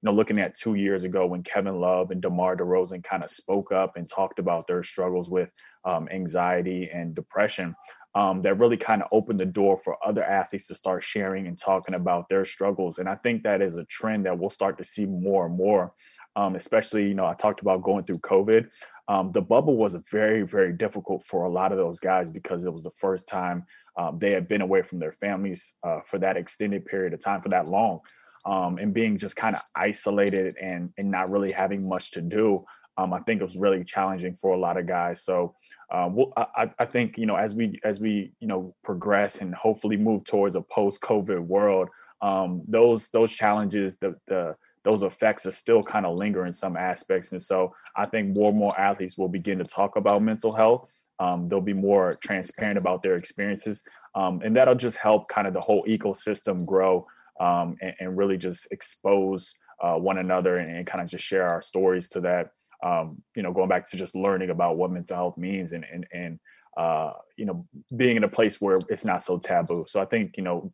[0.01, 3.29] you know looking at two years ago when Kevin Love and DeMar DeRozan kind of
[3.29, 5.49] spoke up and talked about their struggles with
[5.85, 7.75] um, anxiety and depression.
[8.15, 11.55] Um, that really kind of opened the door for other athletes to start sharing and
[11.55, 12.97] talking about their struggles.
[12.97, 15.93] And I think that is a trend that we'll start to see more and more,
[16.35, 18.69] um, especially, you know, I talked about going through COVID.
[19.09, 22.73] Um, the bubble was very, very difficult for a lot of those guys because it
[22.73, 23.65] was the first time
[23.97, 27.41] um, they had been away from their families uh, for that extended period of time,
[27.41, 27.99] for that long,
[28.45, 32.63] um, and being just kind of isolated and and not really having much to do.
[32.97, 35.23] Um, I think it was really challenging for a lot of guys.
[35.23, 35.55] So,
[35.91, 39.97] um, I, I, think you know as we as we you know progress and hopefully
[39.97, 41.89] move towards a post-COVID world,
[42.21, 44.55] um, those those challenges, the the
[44.89, 47.31] those effects are still kind of linger in some aspects.
[47.31, 50.89] And so I think more and more athletes will begin to talk about mental health.
[51.19, 53.83] Um, they'll be more transparent about their experiences.
[54.15, 57.05] Um, and that'll just help kind of the whole ecosystem grow
[57.39, 61.47] um, and, and, really just expose uh, one another and, and, kind of just share
[61.47, 62.51] our stories to that.
[62.83, 66.07] Um, you know, going back to just learning about what mental health means and, and,
[66.11, 66.39] and
[66.77, 69.85] uh, you know, being in a place where it's not so taboo.
[69.87, 70.71] So I think, you know,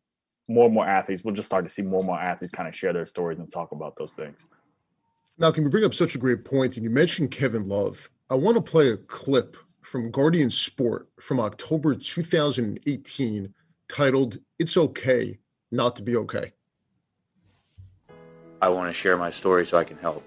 [0.47, 2.75] more and more athletes, we'll just start to see more and more athletes kind of
[2.75, 4.39] share their stories and talk about those things.
[5.37, 6.77] Now, can we bring up such a great point?
[6.77, 8.09] And you mentioned Kevin Love.
[8.29, 13.53] I want to play a clip from Guardian Sport from October 2018
[13.89, 15.39] titled It's Okay
[15.71, 16.53] Not to Be Okay.
[18.61, 20.23] I want to share my story so I can help.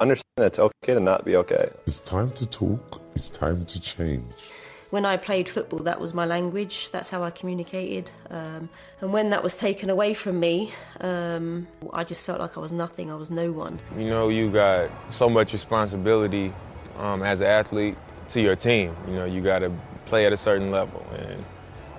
[0.00, 1.70] Understand that it's okay to not be okay.
[1.86, 4.50] It's time to talk, it's time to change
[4.90, 6.90] when I played football, that was my language.
[6.90, 8.10] That's how I communicated.
[8.28, 8.68] Um,
[9.00, 12.72] and when that was taken away from me, um, I just felt like I was
[12.72, 13.10] nothing.
[13.10, 13.78] I was no one.
[13.96, 16.52] You know, you got so much responsibility
[16.98, 17.96] um, as an athlete
[18.30, 18.96] to your team.
[19.06, 19.72] You know, you got to
[20.06, 21.44] play at a certain level, and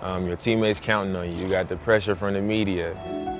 [0.01, 1.43] um, your teammates counting on you.
[1.43, 2.93] You got the pressure from the media.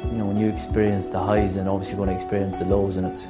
[0.05, 2.95] You know, when you experience the highs, and obviously you're going to experience the lows,
[2.95, 3.27] and it's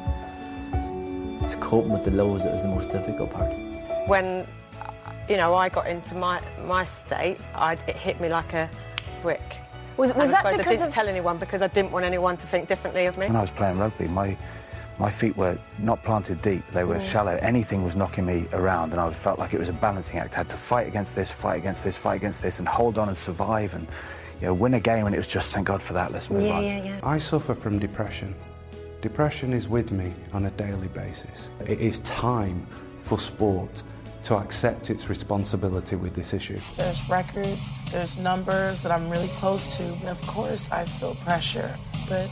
[1.41, 3.51] it's coping with the lows that is the most difficult part.
[4.07, 4.45] When,
[5.31, 8.69] you know, I got into my, my state, I, it hit me like a
[9.21, 9.59] brick.
[9.95, 12.03] Was, was And I that because I didn't of- tell anyone because I didn't want
[12.03, 13.27] anyone to think differently of me.
[13.27, 14.37] When I was playing rugby, my
[14.99, 17.11] my feet were not planted deep; they were Mm.
[17.11, 17.35] shallow.
[17.41, 20.33] Anything was knocking me around, and I felt like it was a balancing act.
[20.33, 23.07] I had to fight against this, fight against this, fight against this, and hold on
[23.07, 23.87] and survive, and
[24.41, 25.05] you know, win a game.
[25.05, 26.11] And it was just, thank God for that.
[26.11, 26.63] Let's move on.
[26.63, 26.99] Yeah, yeah.
[27.03, 28.35] I suffer from depression.
[29.01, 31.49] Depression is with me on a daily basis.
[31.65, 32.67] It is time
[33.01, 33.81] for sport
[34.23, 36.60] to accept its responsibility with this issue.
[36.77, 41.77] There's records, there's numbers that I'm really close to, and of course I feel pressure.
[42.07, 42.29] But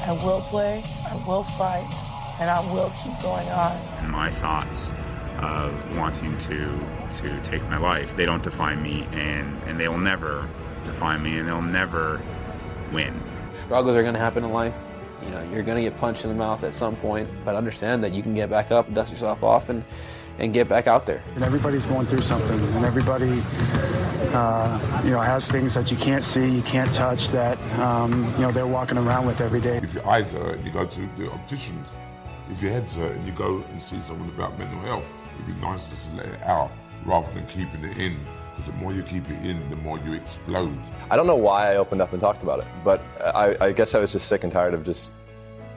[0.00, 1.90] I will play, I will fight,
[2.40, 3.76] and I will keep going on.
[3.98, 4.88] and my thoughts
[5.38, 6.78] of wanting to
[7.22, 8.14] to take my life.
[8.16, 10.48] They don't define me, and and they will never
[10.84, 12.20] define me, and they'll never
[12.92, 13.18] win.
[13.64, 14.74] Struggles are going to happen in life.
[15.22, 18.02] You know, you're going to get punched in the mouth at some point, but understand
[18.04, 19.84] that you can get back up and dust yourself off and,
[20.40, 21.22] and get back out there.
[21.34, 23.42] And everybody's going through something, and everybody,
[24.34, 28.42] uh, you know, has things that you can't see, you can't touch, that um, you
[28.42, 29.76] know they're walking around with every day.
[29.78, 31.88] If your eyes hurt and you go to the opticians,
[32.50, 35.60] if your head's hurt and you go and see someone about mental health, it'd be
[35.60, 36.70] nice just to let it out
[37.04, 38.18] rather than keeping it in.
[38.50, 40.76] Because the more you keep it in, the more you explode.
[41.10, 43.00] I don't know why I opened up and talked about it, but
[43.34, 45.12] I, I guess I was just sick and tired of just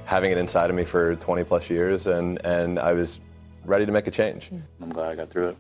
[0.06, 3.20] having it inside of me for 20 plus years, and, and I was
[3.66, 4.52] ready to make a change.
[4.82, 5.58] I'm glad I got through it.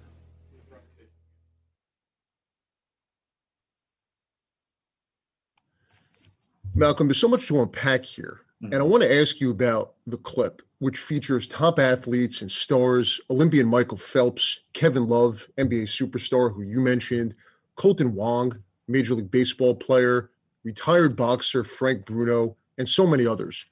[6.76, 8.42] Malcolm, there's so much to unpack here.
[8.62, 8.89] And I mm-hmm.
[8.89, 13.98] want to ask you about the clip, which features top athletes and stars Olympian Michael
[13.98, 17.36] Phelps, Kevin Love, NBA superstar who you mentioned,
[17.76, 20.30] Kolten Wong, Major League Baseball player,
[20.63, 23.66] retired boxer Frank Bruno, and so many others.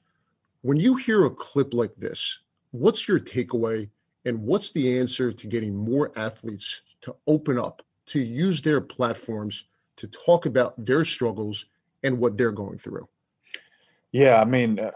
[0.60, 2.40] When you hear a clip like this,
[2.70, 3.88] what's your takeaway?
[4.24, 9.66] And what's the answer to getting more athletes to open up, to use their platforms
[9.96, 11.66] to talk about their struggles
[12.02, 13.08] and what they're going through?
[14.12, 14.90] Yeah, I mean, uh,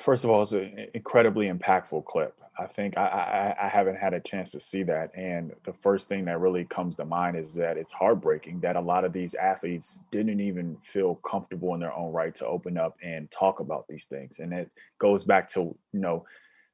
[0.00, 2.34] first of all, it's an incredibly impactful clip.
[2.58, 6.08] I think I, I I haven't had a chance to see that, and the first
[6.08, 9.34] thing that really comes to mind is that it's heartbreaking that a lot of these
[9.34, 13.88] athletes didn't even feel comfortable in their own right to open up and talk about
[13.88, 16.24] these things, and it goes back to you know,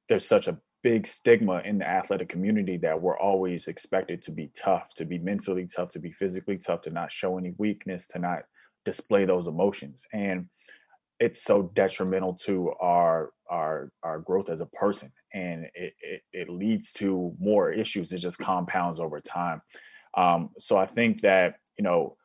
[0.09, 4.51] there's such a big stigma in the athletic community that we're always expected to be
[4.55, 8.19] tough, to be mentally tough, to be physically tough, to not show any weakness, to
[8.19, 8.41] not
[8.85, 10.47] display those emotions, and
[11.21, 15.13] it's so detrimental to our our our growth as a person.
[15.35, 18.13] And it it, it leads to more issues.
[18.13, 19.63] It just compounds over time.
[20.17, 22.17] Um, so i think that you know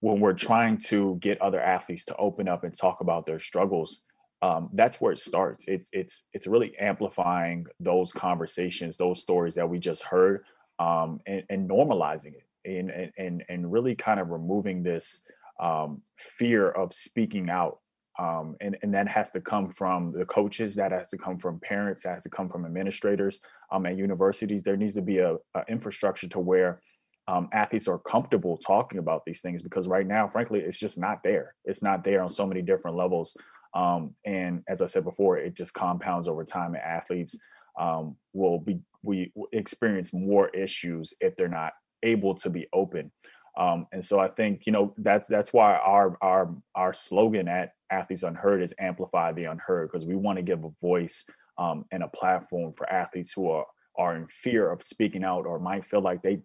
[0.00, 4.00] when we're trying to get other athletes to open up and talk about their struggles
[4.42, 5.66] um, that's where it starts.
[5.68, 10.44] It's it's it's really amplifying those conversations those stories that we just heard
[10.78, 15.22] um, and, and normalizing it and, and and really kind of removing this
[15.60, 17.80] um, fear of speaking out
[18.18, 21.60] um, and, and that has to come from the coaches that has to come from
[21.60, 23.40] parents that has to come from administrators
[23.72, 24.62] um, at universities.
[24.62, 26.82] There needs to be a, a infrastructure to where
[27.28, 31.22] um, athletes are comfortable talking about these things because right now frankly it's just not
[31.22, 31.54] there.
[31.64, 33.36] It's not there on so many different levels
[33.74, 37.38] um, and as i said before it just compounds over time and athletes
[37.78, 43.10] um, will be we experience more issues if they're not able to be open
[43.56, 47.72] um, and so I think you know that's that's why our our our slogan at
[47.90, 51.26] Athletes Unheard is amplify the unheard because we want to give a voice
[51.58, 53.66] um, and a platform for athletes who are
[53.98, 56.40] are in fear of speaking out or might feel like they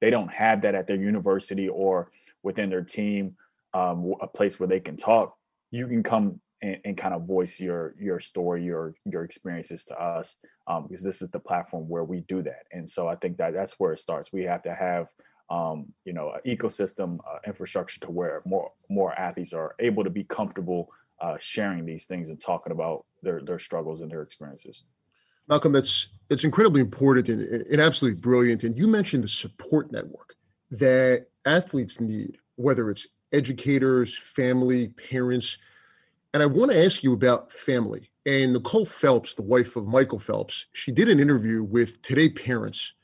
[0.00, 2.10] they don't have that at their university or
[2.42, 3.36] within their team
[3.72, 5.34] um, a place where they can talk.
[5.70, 9.94] You can come and, and kind of voice your your story, your your experiences to
[10.00, 12.64] us um, because this is the platform where we do that.
[12.72, 14.32] And so I think that that's where it starts.
[14.32, 15.08] We have to have
[15.50, 20.10] um, you know, an ecosystem uh, infrastructure to where more more athletes are able to
[20.10, 24.84] be comfortable uh, sharing these things and talking about their their struggles and their experiences.
[25.48, 28.64] Malcolm, that's it's incredibly important and, and absolutely brilliant.
[28.64, 30.34] And you mentioned the support network
[30.70, 35.58] that athletes need, whether it's educators, family, parents.
[36.34, 38.10] And I want to ask you about family.
[38.26, 42.94] And Nicole Phelps, the wife of Michael Phelps, she did an interview with Today Parents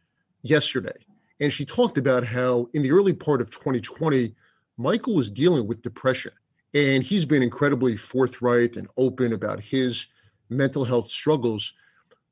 [0.43, 0.97] yesterday.
[1.39, 4.35] And she talked about how in the early part of 2020,
[4.79, 6.33] Michael was dealing with depression.
[6.75, 10.09] And he's been incredibly forthright and open about his
[10.49, 11.73] mental health struggles.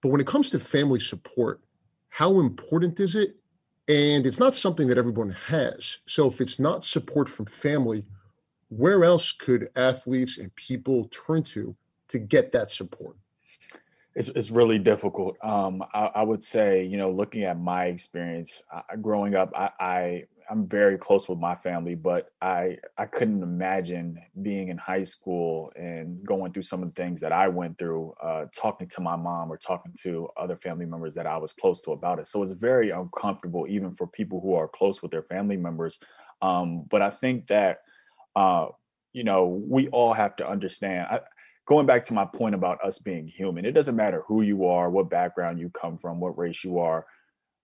[0.03, 1.61] But when it comes to family support,
[2.09, 3.37] how important is it?
[3.87, 5.99] And it's not something that everyone has.
[6.07, 8.05] So if it's not support from family,
[8.69, 11.75] where else could athletes and people turn to
[12.09, 13.17] to get that support?
[14.15, 15.37] It's, it's really difficult.
[15.45, 18.63] Um, I, I would say, you know, looking at my experience
[19.01, 24.19] growing up, I, I I'm very close with my family, but I I couldn't imagine
[24.41, 28.15] being in high school and going through some of the things that I went through,
[28.23, 31.83] uh, talking to my mom or talking to other family members that I was close
[31.83, 32.27] to about it.
[32.27, 35.99] So it's very uncomfortable, even for people who are close with their family members.
[36.41, 37.83] Um, but I think that
[38.39, 38.67] uh,
[39.13, 41.07] you know we all have to understand.
[41.11, 41.21] I,
[41.67, 44.89] going back to my point about us being human, it doesn't matter who you are,
[44.89, 47.07] what background you come from, what race you are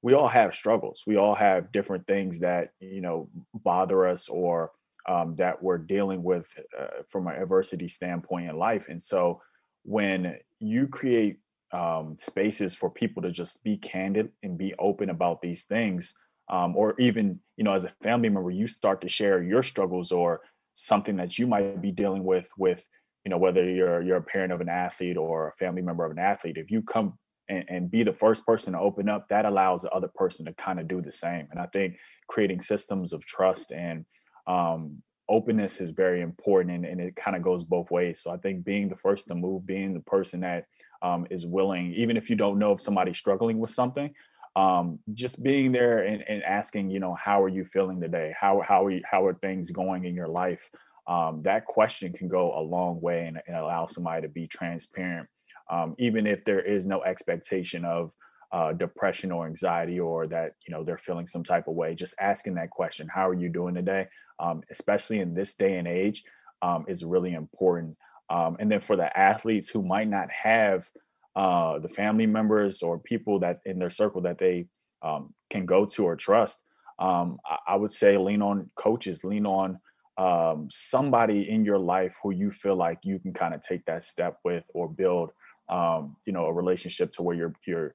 [0.05, 1.03] we all have struggles.
[1.07, 4.71] We all have different things that you know bother us or
[5.09, 8.89] um, that we're dealing with uh, from an adversity standpoint in life.
[8.91, 9.41] And so
[9.83, 11.39] when you create
[11.73, 16.15] um, spaces for people to just be candid and be open about these things,
[16.51, 20.13] um, or even you know as a family member, you start to share your struggles
[20.13, 20.43] or
[20.75, 22.87] something that you might be dealing with with
[23.25, 26.13] you know whether you're you're a parent of an athlete or a family member of
[26.13, 29.45] an athlete if you come and, and be the first person to open up, that
[29.45, 31.49] allows the other person to kind of do the same.
[31.51, 31.97] And I think
[32.29, 34.05] creating systems of trust and
[34.47, 38.21] um, openness is very important and, and it kind of goes both ways.
[38.21, 40.67] So I think being the first to move, being the person that
[41.03, 44.13] um, is willing, even if you don't know if somebody's struggling with something,
[44.57, 48.33] um, just being there and, and, asking, you know, how are you feeling today?
[48.39, 50.71] How how are you, how are things going in your life?
[51.07, 55.29] Um, that question can go a long way and, and allow somebody to be transparent
[55.71, 58.13] um, even if there is no expectation of
[58.53, 62.15] uh, depression or anxiety or that you know they're feeling some type of way just
[62.21, 64.07] asking that question how are you doing today
[64.39, 66.23] um, especially in this day and age
[66.63, 67.97] um, is really important
[68.31, 70.89] um, and then for the athletes who might not have
[71.37, 74.67] uh, the family members or people that in their circle that they
[75.03, 76.59] um, can go to or trust
[76.99, 79.81] um, I, I, would say lean on coaches lean on
[80.17, 84.05] um, somebody in your life who you feel like you can kind of take that
[84.05, 85.31] step with or build
[85.69, 87.95] um, you know, a relationship to where you're you're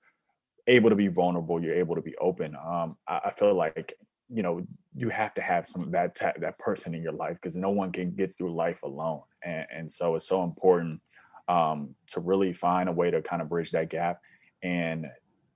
[0.68, 2.56] able to be vulnerable, you're able to be open.
[2.56, 3.94] Um, I, I feel like
[4.28, 4.62] you know
[4.96, 8.12] you have to have some that that person in your life because no one can
[8.12, 11.02] get through life alone, and, and so it's so important
[11.50, 14.22] um, to really find a way to kind of bridge that gap
[14.64, 15.08] and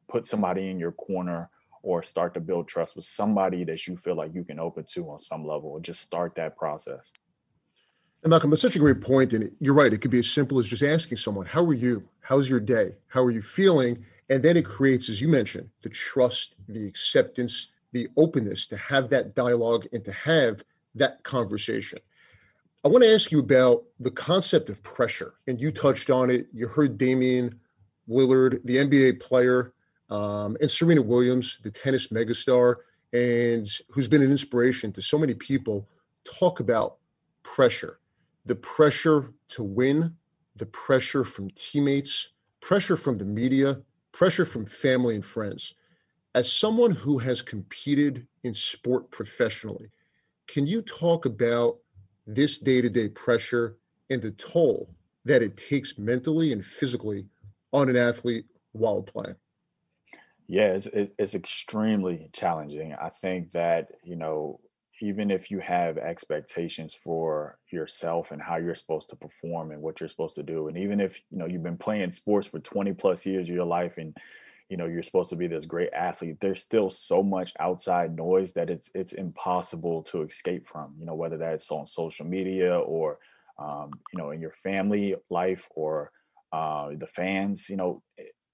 [0.09, 1.49] put somebody in your corner
[1.81, 5.09] or start to build trust with somebody that you feel like you can open to
[5.09, 7.13] on some level or just start that process
[8.23, 9.33] and Malcolm, that's such a great point.
[9.33, 9.91] And you're right.
[9.91, 12.07] It could be as simple as just asking someone, How are you?
[12.21, 12.95] How's your day?
[13.07, 14.05] How are you feeling?
[14.29, 19.09] And then it creates, as you mentioned, the trust, the acceptance, the openness to have
[19.09, 20.63] that dialogue and to have
[20.95, 21.99] that conversation.
[22.85, 25.35] I want to ask you about the concept of pressure.
[25.47, 26.47] And you touched on it.
[26.51, 27.59] You heard Damian
[28.09, 29.73] Lillard, the NBA player,
[30.09, 32.75] um, and Serena Williams, the tennis megastar,
[33.13, 35.87] and who's been an inspiration to so many people,
[36.25, 36.97] talk about
[37.43, 37.99] pressure
[38.45, 40.13] the pressure to win,
[40.57, 45.75] the pressure from teammates, pressure from the media, pressure from family and friends.
[46.35, 49.89] As someone who has competed in sport professionally,
[50.47, 51.77] can you talk about
[52.25, 53.77] this day to day pressure
[54.09, 54.89] and the toll
[55.25, 57.25] that it takes mentally and physically
[57.71, 59.35] on an athlete while playing?
[60.47, 62.93] Yeah, it's, it's extremely challenging.
[62.93, 64.59] I think that, you know,
[65.01, 69.99] even if you have expectations for yourself and how you're supposed to perform and what
[69.99, 72.93] you're supposed to do and even if you know you've been playing sports for 20
[72.93, 74.15] plus years of your life and
[74.73, 78.53] you know you're supposed to be this great athlete there's still so much outside noise
[78.53, 83.19] that it's it's impossible to escape from you know whether that's on social media or
[83.59, 86.11] um, you know in your family life or
[86.51, 88.01] uh, the fans you know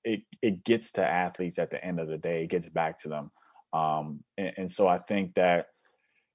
[0.03, 3.07] it, it gets to athletes at the end of the day it gets back to
[3.07, 3.31] them
[3.71, 5.67] um, and, and so i think that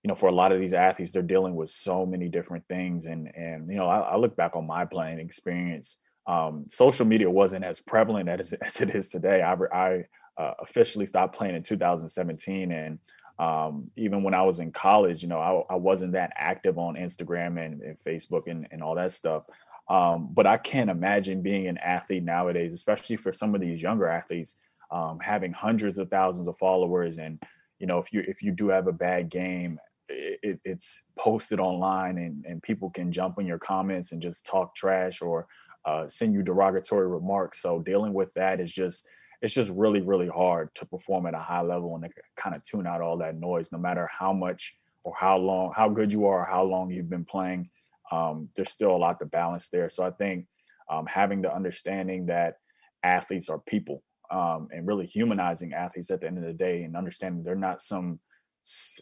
[0.03, 3.07] you know, for a lot of these athletes, they're dealing with so many different things.
[3.07, 5.99] And and you know, I, I look back on my playing experience.
[6.27, 9.43] Um, social media wasn't as prevalent as, as it is today.
[9.43, 10.05] I, I
[10.37, 12.99] uh, officially stopped playing in 2017, and
[13.39, 16.97] um, even when I was in college, you know, I, I wasn't that active on
[16.97, 19.45] Instagram and, and Facebook and, and all that stuff.
[19.89, 24.07] Um, but I can't imagine being an athlete nowadays, especially for some of these younger
[24.07, 24.57] athletes,
[24.91, 27.43] um, having hundreds of thousands of followers and
[27.79, 29.79] you know if you if you do have a bad game
[30.09, 34.75] it, it's posted online and, and people can jump in your comments and just talk
[34.75, 35.47] trash or
[35.85, 37.61] uh, send you derogatory remarks.
[37.61, 39.07] So dealing with that is just
[39.43, 42.87] it's just really really hard to perform at a high level and kind of tune
[42.87, 46.43] out all that noise, no matter how much or how long how good you are
[46.43, 47.71] or how long you've been playing.
[48.11, 49.89] Um, there's still a lot to balance there.
[49.89, 50.47] So I think
[50.91, 52.57] um, having the understanding that
[53.03, 56.97] athletes are people um, and really humanizing athletes at the end of the day and
[56.97, 58.19] understanding they're not some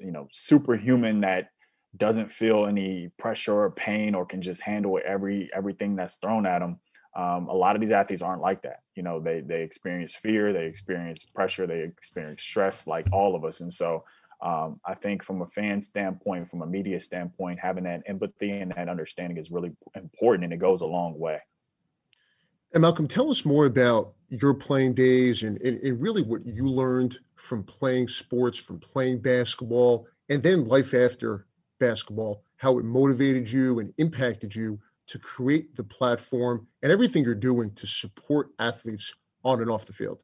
[0.00, 1.48] you know superhuman that
[1.96, 6.60] doesn't feel any pressure or pain or can just handle every everything that's thrown at
[6.60, 6.80] them
[7.14, 8.80] Um, a lot of these athletes aren't like that.
[8.96, 13.44] You know, they they experience fear, they experience pressure, they experience stress, like all of
[13.44, 13.60] us.
[13.60, 14.04] And so,
[14.40, 18.72] um, I think from a fan standpoint, from a media standpoint, having that empathy and
[18.74, 21.38] that understanding is really important, and it goes a long way.
[22.72, 26.66] And Malcolm, tell us more about your playing days and, and, and, really what you
[26.66, 31.46] learned from playing sports, from playing basketball, and then life after
[31.82, 34.78] basketball, how it motivated you and impacted you
[35.08, 39.12] to create the platform and everything you're doing to support athletes
[39.44, 40.18] on and off the field.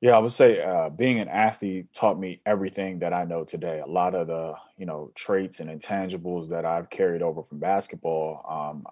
[0.00, 3.82] Yeah, I would say uh, being an athlete taught me everything that I know today.
[3.84, 8.42] A lot of the you know traits and intangibles that I've carried over from basketball
[8.48, 8.86] um,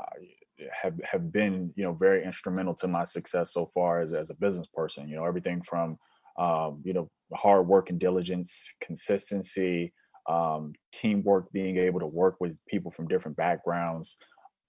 [0.71, 4.35] have have been you know very instrumental to my success so far as as a
[4.35, 5.09] business person.
[5.09, 5.99] You know everything from
[6.37, 9.95] um, you know hard work and diligence, consistency,
[10.29, 14.17] um, teamwork, being able to work with people from different backgrounds,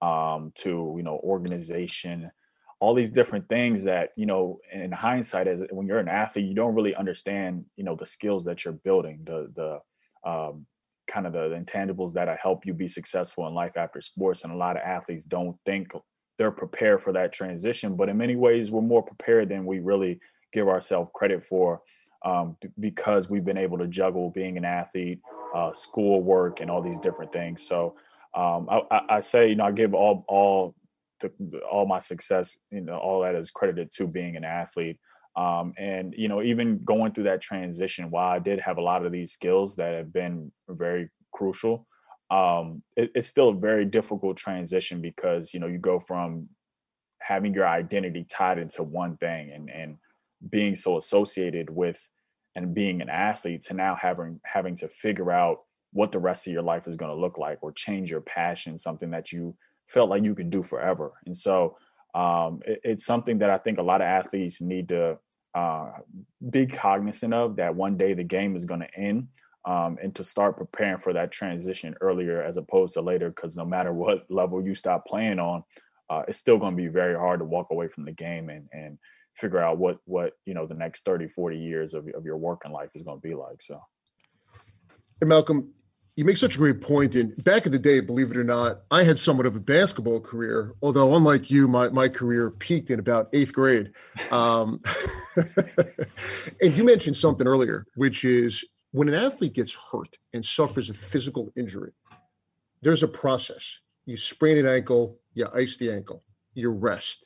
[0.01, 2.31] um, to you know organization
[2.79, 6.55] all these different things that you know in hindsight as when you're an athlete you
[6.55, 10.65] don't really understand you know the skills that you're building the the um,
[11.07, 14.57] kind of the intangibles that help you be successful in life after sports and a
[14.57, 15.91] lot of athletes don't think
[16.37, 20.19] they're prepared for that transition but in many ways we're more prepared than we really
[20.53, 21.81] give ourselves credit for
[22.25, 25.19] um, because we've been able to juggle being an athlete
[25.55, 27.95] uh, school work and all these different things so
[28.33, 30.75] um, I, I, say, you know, I give all all
[31.19, 31.31] the,
[31.69, 34.99] all my success, you know, all that is credited to being an athlete.
[35.35, 39.05] Um, and you know, even going through that transition, while I did have a lot
[39.05, 41.87] of these skills that have been very crucial,
[42.29, 46.49] um, it, it's still a very difficult transition because you know you go from
[47.19, 49.97] having your identity tied into one thing and and
[50.49, 52.07] being so associated with
[52.55, 55.59] and being an athlete to now having having to figure out
[55.91, 58.77] what the rest of your life is going to look like or change your passion
[58.77, 59.55] something that you
[59.87, 61.13] felt like you could do forever.
[61.25, 61.77] And so
[62.13, 65.17] um, it, it's something that i think a lot of athletes need to
[65.55, 65.91] uh,
[66.49, 69.27] be cognizant of that one day the game is going to end
[69.65, 73.65] um, and to start preparing for that transition earlier as opposed to later because no
[73.65, 75.63] matter what level you stop playing on
[76.09, 78.67] uh, it's still going to be very hard to walk away from the game and,
[78.71, 78.97] and
[79.39, 82.71] figure out what what you know the next 30 40 years of, of your working
[82.71, 83.79] life is going to be like so
[85.21, 85.73] Hey, Malcolm,
[86.15, 87.13] you make such a great point.
[87.13, 90.21] And back in the day, believe it or not, I had somewhat of a basketball
[90.21, 93.91] career, although unlike you, my, my career peaked in about eighth grade.
[94.31, 94.79] Um,
[96.61, 100.93] and you mentioned something earlier, which is when an athlete gets hurt and suffers a
[100.93, 101.91] physical injury,
[102.81, 103.79] there's a process.
[104.05, 106.23] You sprain an ankle, you ice the ankle,
[106.53, 107.25] you rest.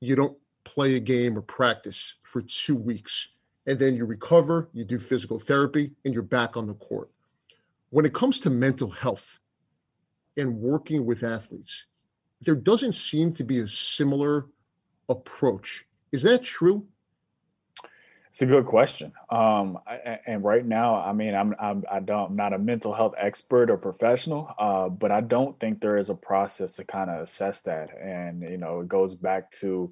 [0.00, 3.28] You don't play a game or practice for two weeks.
[3.66, 7.10] And then you recover, you do physical therapy, and you're back on the court
[7.94, 9.38] when it comes to mental health
[10.36, 11.86] and working with athletes,
[12.40, 14.46] there doesn't seem to be a similar
[15.08, 15.86] approach.
[16.10, 16.88] Is that true?
[18.30, 19.12] It's a good question.
[19.30, 22.92] Um, I, and right now, I mean, I'm, I'm I don't I'm not a mental
[22.92, 27.10] health expert or professional, uh, but I don't think there is a process to kind
[27.10, 27.96] of assess that.
[27.96, 29.88] And you know, it goes back to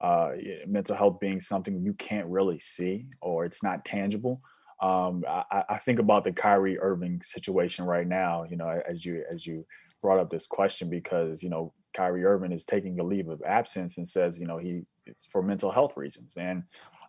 [0.00, 0.30] uh,
[0.66, 4.40] mental health being something you can't really see or it's not tangible.
[4.80, 8.46] Um, I, I, think about the Kyrie Irving situation right now.
[8.48, 9.66] You know, as you as you
[10.00, 13.98] brought up this question, because you know Kyrie Irving is taking a leave of absence
[13.98, 16.62] and says, you know, he it's for mental health reasons, and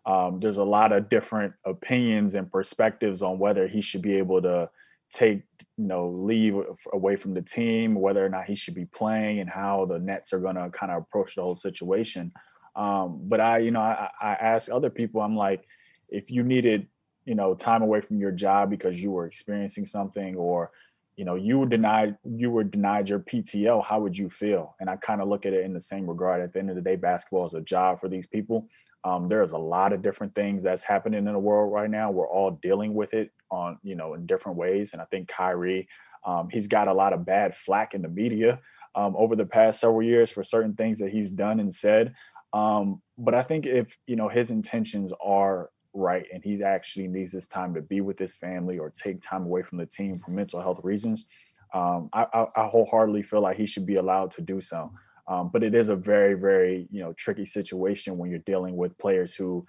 [0.06, 4.42] um, there's a lot of different opinions and perspectives on whether he should be able
[4.42, 4.70] to
[5.14, 5.44] take
[5.78, 6.56] you know leave
[6.92, 10.34] away from the team, whether or not he should be playing, and how the Nets
[10.34, 12.34] are going to kind of approach the whole situation.
[12.76, 15.66] Um, but I, you know, I, I ask other people, I'm like,
[16.10, 16.88] if you needed
[17.26, 20.72] you know time away from your job because you were experiencing something or
[21.16, 24.76] you know you were denied you were denied your pto how would you feel?
[24.80, 26.42] And i kind of look at it in the same regard.
[26.42, 28.68] At the end of the day basketball is a job for these people.
[29.04, 32.12] Um, there's a lot of different things that's happening in the world right now.
[32.12, 34.94] We're all dealing with it on you know in different ways.
[34.94, 35.88] And i think kyrie
[36.24, 38.60] um, he's got a lot of bad flack in the media
[38.94, 42.14] um, over the past several years for certain things that he's done and said
[42.54, 47.32] um, but i think if you know his intentions are right and he actually needs
[47.32, 50.32] this time to be with his family or take time away from the team for
[50.32, 51.28] mental health reasons,
[51.74, 54.92] um, I, I, I, wholeheartedly feel like he should be allowed to do so.
[55.28, 58.98] Um, but it is a very, very you know tricky situation when you're dealing with
[58.98, 59.66] players who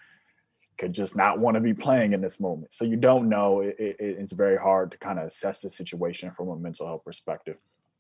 [0.79, 2.73] could just not want to be playing in this moment.
[2.73, 3.61] So you don't know.
[3.61, 7.05] It, it, it's very hard to kind of assess the situation from a mental health
[7.05, 7.57] perspective.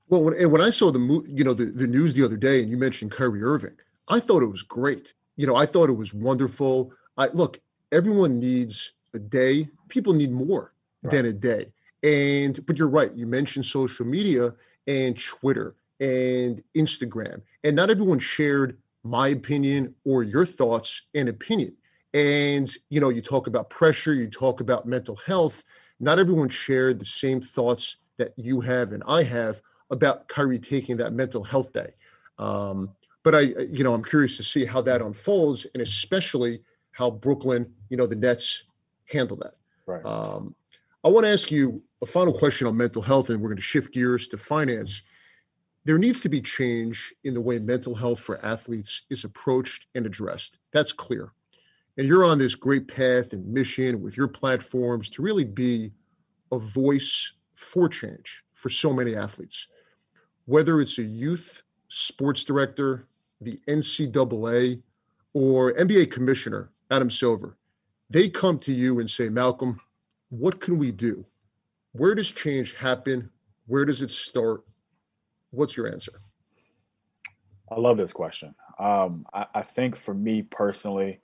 [0.08, 2.62] Well, when, and when I saw the you know the, the news the other day,
[2.62, 3.76] and you mentioned Kyrie Irving,
[4.08, 5.14] I thought it was great.
[5.36, 6.92] You know, I thought it was wonderful.
[7.16, 9.68] I look, everyone needs a day.
[9.88, 10.72] People need more
[11.02, 11.10] right.
[11.10, 11.72] than a day.
[12.02, 13.14] And but you're right.
[13.14, 14.54] You mentioned social media
[14.86, 21.76] and Twitter and Instagram, and not everyone shared my opinion or your thoughts and opinion.
[22.14, 25.64] And, you know, you talk about pressure, you talk about mental health.
[25.98, 30.96] Not everyone shared the same thoughts that you have and I have about Kyrie taking
[30.98, 31.94] that mental health day.
[32.38, 32.90] Um,
[33.22, 37.72] but I, you know, I'm curious to see how that unfolds, and especially how Brooklyn,
[37.88, 38.64] you know, the Nets
[39.10, 39.54] handle that.
[39.86, 40.04] Right.
[40.04, 40.54] Um,
[41.04, 43.62] I want to ask you a final question on mental health, and we're going to
[43.62, 45.02] shift gears to finance.
[45.84, 50.06] There needs to be change in the way mental health for athletes is approached and
[50.06, 50.58] addressed.
[50.72, 51.32] That's clear.
[51.98, 55.92] And you're on this great path and mission with your platforms to really be
[56.52, 59.68] a voice for change for so many athletes.
[60.46, 63.06] Whether it's a youth sports director,
[63.44, 64.82] the NCAA,
[65.34, 67.56] or NBA commissioner, Adam Silver,
[68.10, 69.80] they come to you and say, Malcolm,
[70.28, 71.24] what can we do?
[71.92, 73.30] Where does change happen?
[73.66, 74.64] Where does it start?
[75.50, 76.12] What's your answer?
[77.70, 78.54] I love this question.
[78.78, 81.20] Um, I, I, think for me personally,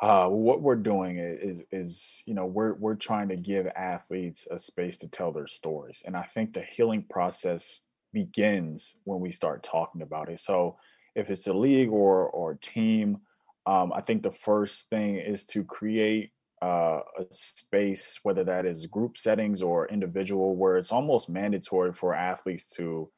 [0.00, 4.58] uh, what we're doing is is you know we're we're trying to give athletes a
[4.58, 9.62] space to tell their stories, and I think the healing process begins when we start
[9.62, 10.40] talking about it.
[10.40, 10.76] So
[11.14, 13.18] if it's a league or or team,
[13.66, 16.32] um, I think the first thing is to create
[16.62, 22.14] uh, a space, whether that is group settings or individual, where it's almost mandatory for
[22.14, 23.10] athletes to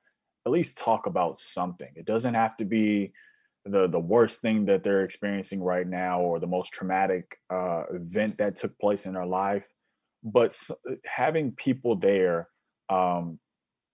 [0.47, 1.91] at least talk about something.
[1.95, 3.13] It doesn't have to be
[3.65, 8.37] the the worst thing that they're experiencing right now or the most traumatic uh, event
[8.39, 9.67] that took place in their life,
[10.23, 10.59] but
[11.05, 12.49] having people there
[12.91, 13.39] um,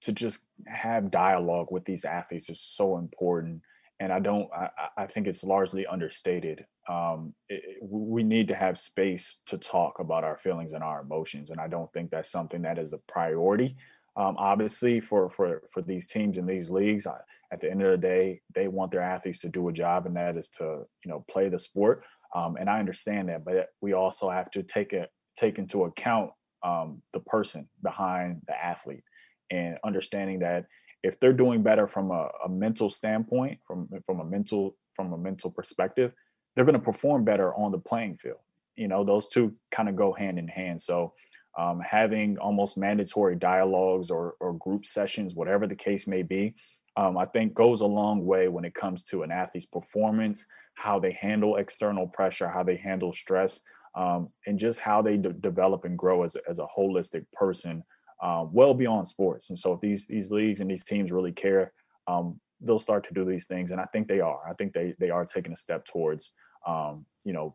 [0.03, 3.62] to just have dialogue with these athletes is so important
[4.01, 8.76] and i don't i, I think it's largely understated um, it, we need to have
[8.76, 12.62] space to talk about our feelings and our emotions and i don't think that's something
[12.62, 13.76] that is a priority.
[14.16, 17.18] Um, obviously for for for these teams and these leagues I,
[17.53, 20.16] at the end of the day they want their athletes to do a job and
[20.16, 22.03] that is to you know play the sport
[22.34, 26.32] um, and i understand that but we also have to take it take into account
[26.64, 29.05] um, the person behind the athlete
[29.51, 30.66] and understanding that
[31.03, 35.18] if they're doing better from a, a mental standpoint, from from a mental from a
[35.18, 36.12] mental perspective,
[36.55, 38.40] they're going to perform better on the playing field.
[38.76, 40.80] You know, those two kind of go hand in hand.
[40.82, 41.14] So
[41.59, 46.55] um, having almost mandatory dialogues or, or group sessions, whatever the case may be,
[46.96, 50.98] um, I think goes a long way when it comes to an athlete's performance, how
[50.98, 53.61] they handle external pressure, how they handle stress,
[53.94, 57.82] um, and just how they de- develop and grow as, as a holistic person
[58.22, 59.50] um, well beyond sports.
[59.50, 61.72] And so if these these leagues and these teams really care,
[62.06, 63.72] um, they'll start to do these things.
[63.72, 64.40] And I think they are.
[64.48, 66.30] I think they they are taking a step towards
[66.66, 67.54] um, you know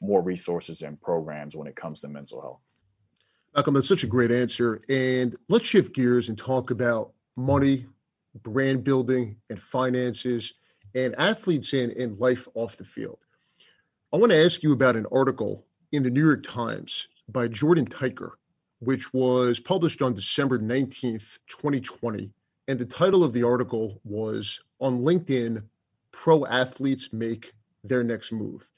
[0.00, 2.60] more resources and programs when it comes to mental health.
[3.54, 4.80] Malcolm, that's such a great answer.
[4.90, 7.86] And let's shift gears and talk about money,
[8.42, 10.54] brand building, and finances,
[10.94, 13.18] and athletes and, and life off the field.
[14.12, 17.86] I want to ask you about an article in the New York Times by Jordan
[17.86, 18.32] Tykwer
[18.80, 22.30] which was published on December 19th, 2020.
[22.68, 25.62] And the title of the article was On LinkedIn
[26.12, 27.52] Pro Athletes Make
[27.84, 28.68] Their Next Move.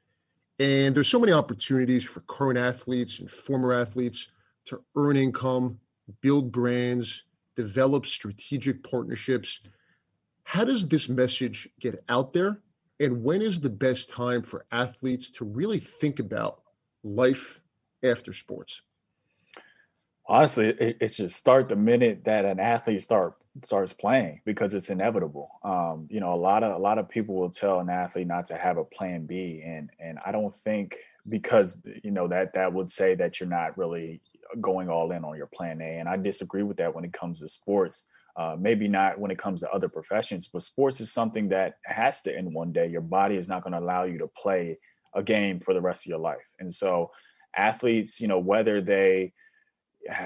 [0.59, 4.30] And there's so many opportunities for current athletes and former athletes
[4.66, 5.78] to earn income,
[6.20, 7.24] build brands,
[7.57, 9.61] develop strategic partnerships.
[10.44, 12.61] How does this message get out there?
[13.01, 16.62] And when is the best time for athletes to really think about
[17.05, 17.61] life
[18.03, 18.82] after sports?
[20.29, 24.91] Honestly it, it, should start the minute that an athlete start starts playing because it's
[24.91, 25.51] inevitable.
[25.64, 28.47] Um, you know a lot of a lot of people will tell an athlete not
[28.47, 30.97] to have a plan b and and i don't think
[31.29, 34.20] because you know that that would say that you're not really
[34.61, 37.41] going all in on your plan a and i disagree with that when it comes
[37.41, 38.05] to sports.
[38.37, 42.22] Uh, maybe not when it comes to other professions but sports is something that has
[42.22, 42.87] to end one day.
[42.87, 44.79] Your body is not going to allow you to play
[45.12, 46.47] a game for the rest of your life.
[46.61, 47.11] And so
[47.57, 49.33] athletes you know whether they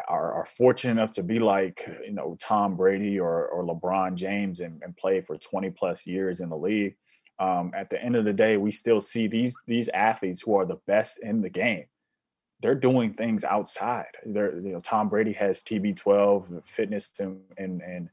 [0.08, 4.60] are, are fortunate enough to be like you know Tom Brady or, or LeBron James
[4.60, 6.96] and, and play for 20 plus years in the league.
[7.38, 10.66] Um, at the end of the day, we still see these these athletes who are
[10.66, 11.86] the best in the game.
[12.60, 14.14] They're doing things outside.
[14.24, 18.08] They're you know Tom Brady has TB12 fitness and and, and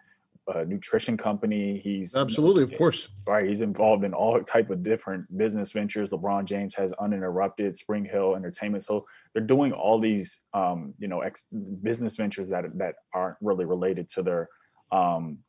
[0.48, 1.80] a nutrition company.
[1.84, 3.48] He's absolutely, of course, right.
[3.48, 6.12] He's involved in all type of different business ventures.
[6.12, 8.84] LeBron James has uninterrupted Spring Hill Entertainment.
[8.84, 11.46] So they're doing all these, um, you know, ex-
[11.82, 14.50] business ventures that that aren't really related to their
[14.92, 15.40] um,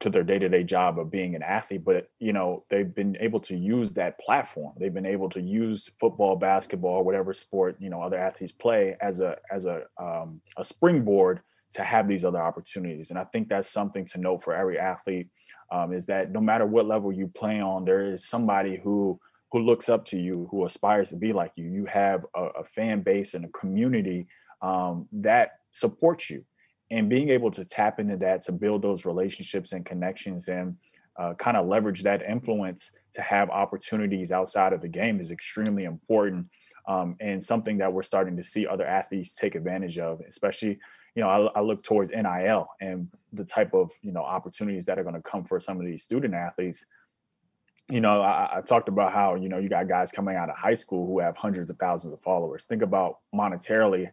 [0.00, 3.56] to their day-to-day job of being an athlete but you know they've been able to
[3.56, 8.18] use that platform they've been able to use football basketball whatever sport you know other
[8.18, 11.40] athletes play as a as a um, a springboard
[11.76, 13.10] to have these other opportunities.
[13.10, 15.28] And I think that's something to note for every athlete.
[15.70, 19.20] um, is that no matter what level you play on, there is somebody who
[19.52, 21.66] who looks up to you, who aspires to be like you.
[21.68, 24.26] You have a, a fan base and a community
[24.60, 26.44] um, that supports you,
[26.90, 30.76] and being able to tap into that to build those relationships and connections and
[31.18, 35.84] uh, kind of leverage that influence to have opportunities outside of the game is extremely
[35.84, 36.46] important
[36.88, 40.78] um, and something that we're starting to see other athletes take advantage of, especially
[41.16, 44.98] you know, I, I, look towards NIL and the type of you know opportunities that
[44.98, 46.84] are going to come for some of these student athletes.
[47.90, 50.56] You know, I, I, talked about how you know you got guys coming out of
[50.56, 52.66] high school who have hundreds of thousands of followers.
[52.66, 54.10] Think about monetarily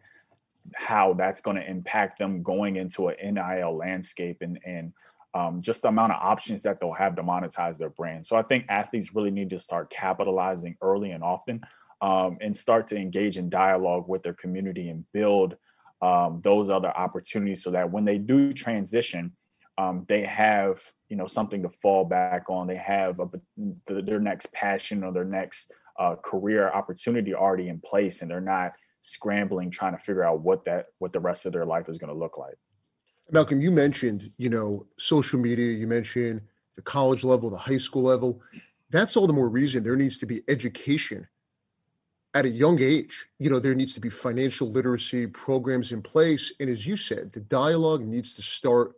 [0.74, 4.94] how that's going to impact them going into an NIL landscape and and
[5.34, 8.24] um, just the amount of options that they'll have to monetize their brand.
[8.24, 11.60] So I think athletes really need to start capitalizing early and often
[12.00, 15.56] um, and start to engage in dialogue with their community and build
[16.04, 19.32] um, those other opportunities so that when they do transition,
[19.78, 22.66] um, they have you know something to fall back on.
[22.66, 23.30] They have a,
[23.86, 28.72] their next passion or their next uh, career opportunity already in place, and they're not
[29.00, 32.12] scrambling trying to figure out what that what the rest of their life is going
[32.12, 32.56] to look like.
[33.30, 35.72] Malcolm, you mentioned you know social media.
[35.72, 36.42] You mentioned
[36.76, 38.42] the college level, the high school level.
[38.90, 41.26] That's all the more reason there needs to be education
[42.34, 46.52] at a young age, you know, there needs to be financial literacy programs in place.
[46.58, 48.92] And as you said, the dialogue needs to start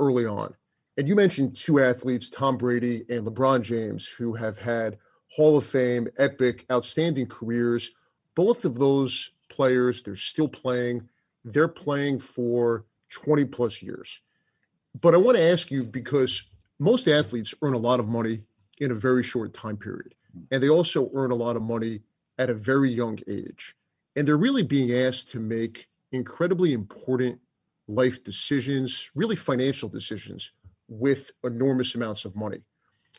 [0.00, 0.54] early on.
[0.96, 5.64] And you mentioned two athletes, Tom Brady and LeBron James, who have had Hall of
[5.64, 7.92] Fame, epic, outstanding careers.
[8.34, 11.08] Both of those players, they're still playing.
[11.44, 14.20] They're playing for 20 plus years.
[15.00, 16.42] But I want to ask you because
[16.80, 18.42] most athletes earn a lot of money
[18.78, 20.14] in a very short time period.
[20.50, 22.00] And they also earn a lot of money
[22.40, 23.76] at a very young age.
[24.16, 27.38] And they're really being asked to make incredibly important
[27.86, 30.52] life decisions, really financial decisions
[30.88, 32.62] with enormous amounts of money.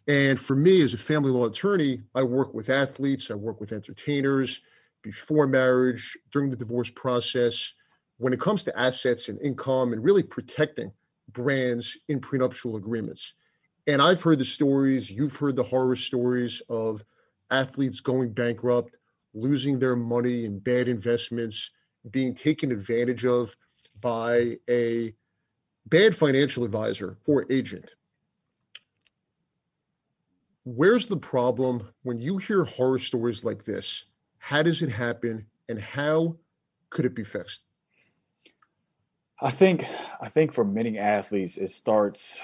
[0.08, 3.72] And for me, as a family law attorney, I work with athletes, I work with
[3.72, 4.62] entertainers
[5.04, 7.76] before marriage, during the divorce process,
[8.18, 10.92] when it comes to assets and income and really protecting
[11.32, 13.36] brands in prenuptial agreements.
[13.88, 17.04] And I've heard the stories, you've heard the horror stories of
[17.50, 18.96] athletes going bankrupt,
[19.34, 21.72] losing their money in bad investments,
[22.10, 23.56] being taken advantage of
[24.00, 25.14] by a
[25.88, 27.96] bad financial advisor or agent.
[30.64, 34.06] Where's the problem when you hear horror stories like this?
[34.38, 36.38] How does it happen and how
[36.90, 37.66] could it be fixed?
[39.40, 39.86] I think
[40.22, 42.40] I think for many athletes it starts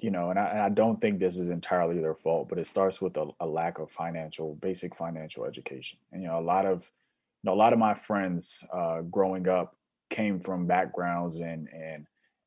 [0.00, 2.66] you know, and I, and I don't think this is entirely their fault, but it
[2.66, 5.98] starts with a, a, lack of financial, basic financial education.
[6.12, 6.90] And you know, a lot of,
[7.42, 9.76] you know, a lot of my friends uh, growing up
[10.08, 12.06] came from backgrounds and and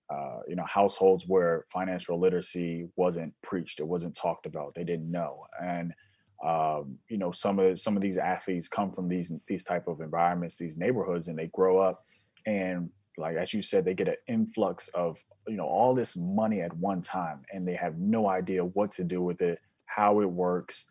[0.10, 5.10] uh, you know households where financial literacy wasn't preached, it wasn't talked about, they didn't
[5.10, 5.94] know, and
[6.44, 10.02] um, you know, some of some of these athletes come from these these type of
[10.02, 12.06] environments, these neighborhoods, and they grow up
[12.46, 16.62] and like as you said they get an influx of you know all this money
[16.62, 20.30] at one time and they have no idea what to do with it how it
[20.30, 20.86] works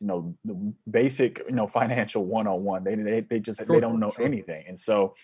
[0.00, 4.00] you know the basic you know financial one-on-one they they, they just sure, they don't
[4.00, 4.24] know sure.
[4.24, 5.14] anything and so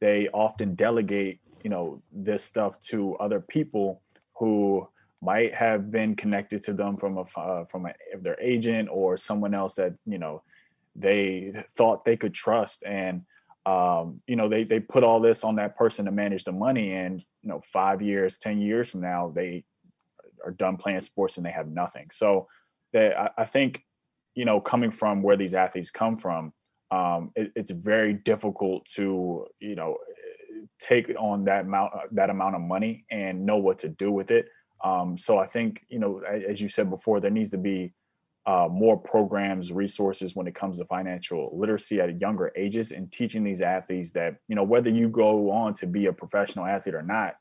[0.00, 4.02] they often delegate you know this stuff to other people
[4.36, 4.86] who
[5.20, 9.54] might have been connected to them from a uh, from a, their agent or someone
[9.54, 10.42] else that you know
[10.96, 13.22] they thought they could trust and
[13.64, 16.92] um, you know, they they put all this on that person to manage the money,
[16.92, 19.64] and you know, five years, ten years from now, they
[20.44, 22.08] are done playing sports and they have nothing.
[22.10, 22.48] So,
[22.94, 23.84] I, I think,
[24.34, 26.52] you know, coming from where these athletes come from,
[26.90, 29.96] um, it, it's very difficult to you know
[30.80, 34.46] take on that amount that amount of money and know what to do with it.
[34.84, 37.92] Um, so I think you know, as you said before, there needs to be
[38.44, 43.44] uh, more programs, resources when it comes to financial literacy at younger ages and teaching
[43.44, 47.02] these athletes that, you know, whether you go on to be a professional athlete or
[47.02, 47.36] not,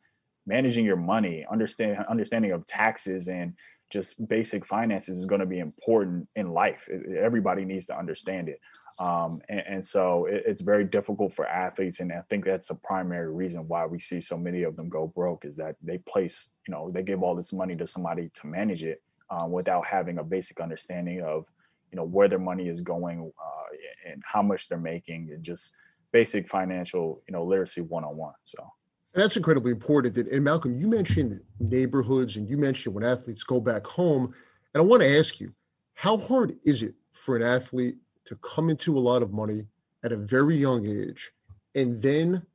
[0.46, 3.54] managing your money, understand understanding of taxes and
[3.90, 6.88] just basic finances is going to be important in life.
[7.18, 8.60] everybody needs to understand it.
[9.00, 12.00] Um, and, and, so it, it's very difficult for athletes.
[12.00, 15.08] And I think that's the primary reason why we see so many of them go
[15.08, 18.48] broke is that they place, you know, they give all this money to somebody to
[18.48, 19.02] manage it
[19.32, 21.46] um, without having a basic understanding of
[21.92, 25.76] you know where their money is going uh, and how much they're making and just
[26.12, 28.64] basic financial you know literacy one-on-one so.
[29.14, 30.16] And that's incredibly important.
[30.18, 34.34] And malcolm you mentioned neighborhoods and you mentioned when athletes go back home
[34.74, 35.54] and i want to ask you
[35.94, 39.68] how hard is it for an athlete to come into a lot of money
[40.04, 41.32] at a very young age
[41.76, 42.46] and then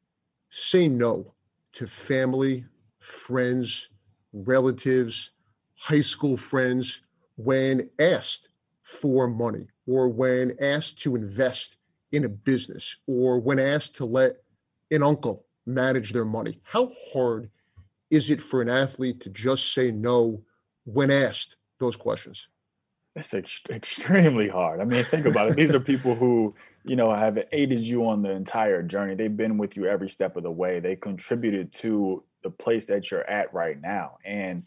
[0.49, 1.35] say no
[1.72, 2.64] to family
[2.99, 3.91] friends
[4.33, 5.33] relatives
[5.77, 7.03] high school friends
[7.37, 8.49] when asked
[8.83, 11.77] for money or when asked to invest
[12.12, 14.37] in a business or when asked to let
[14.91, 16.61] an uncle manage their money?
[16.62, 17.51] How hard
[18.11, 20.43] is it for an athlete to just say no
[20.85, 22.49] when asked those questions?
[23.16, 24.81] It's ex- extremely hard.
[24.81, 25.57] I mean, think about it.
[25.57, 26.55] These are people who,
[26.85, 29.14] you know, have aided you on the entire journey.
[29.14, 30.81] They've been with you every step of the way.
[30.81, 34.18] They contributed to the place that you're at right now.
[34.24, 34.64] And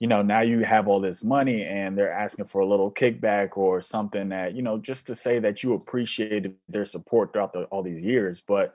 [0.00, 3.56] you know, now you have all this money and they're asking for a little kickback
[3.56, 7.62] or something that, you know, just to say that you appreciated their support throughout the,
[7.64, 8.40] all these years.
[8.40, 8.74] But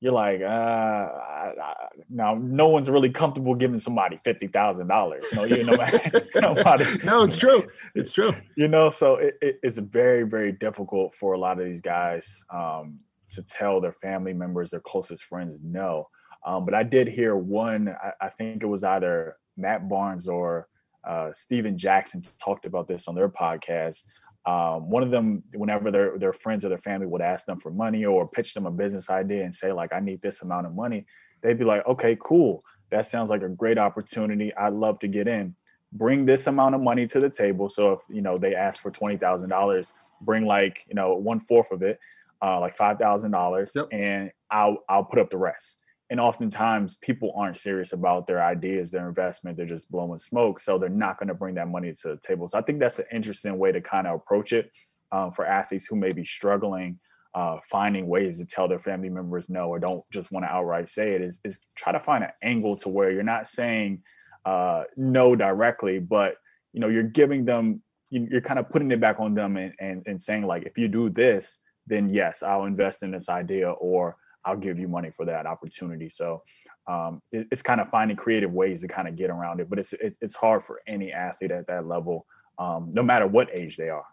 [0.00, 1.74] you're like, uh, I, I,
[2.08, 5.26] now no one's really comfortable giving somebody fifty thousand dollars.
[5.34, 5.76] Know, you know,
[6.34, 6.84] nobody.
[7.04, 7.68] no, it's true.
[7.94, 8.32] It's true.
[8.56, 12.44] You know, so it, it, it's very, very difficult for a lot of these guys
[12.52, 16.08] um, to tell their family members, their closest friends, no.
[16.46, 17.88] Um, but I did hear one.
[17.88, 20.68] I, I think it was either Matt Barnes or
[21.04, 24.04] uh, Stephen Jackson talked about this on their podcast.
[24.46, 27.70] Um, one of them, whenever their their friends or their family would ask them for
[27.70, 30.74] money or pitch them a business idea and say like, "I need this amount of
[30.74, 31.06] money,"
[31.42, 32.62] they'd be like, "Okay, cool.
[32.90, 34.54] That sounds like a great opportunity.
[34.54, 35.54] I'd love to get in.
[35.92, 37.68] Bring this amount of money to the table.
[37.68, 39.92] So if you know they ask for twenty thousand dollars,
[40.22, 41.98] bring like you know one fourth of it,
[42.42, 45.79] uh, like five thousand dollars, and I'll I'll put up the rest."
[46.10, 50.76] And oftentimes people aren't serious about their ideas their investment they're just blowing smoke so
[50.76, 52.48] they're not going to bring that money to the table.
[52.48, 54.70] So i think that's an interesting way to kind of approach it
[55.12, 56.98] um, for athletes who may be struggling
[57.32, 60.88] uh, finding ways to tell their family members no or don't just want to outright
[60.88, 64.02] say it is, is try to find an angle to where you're not saying
[64.44, 66.34] uh, no directly but
[66.72, 67.82] you know you're giving them
[68.12, 70.88] you're kind of putting it back on them and, and, and saying like if you
[70.88, 75.24] do this then yes i'll invest in this idea or I'll give you money for
[75.26, 76.08] that opportunity.
[76.08, 76.42] So
[76.86, 79.78] um, it, it's kind of finding creative ways to kind of get around it, but
[79.78, 82.26] it's it, it's hard for any athlete at that level,
[82.58, 84.06] um, no matter what age they are.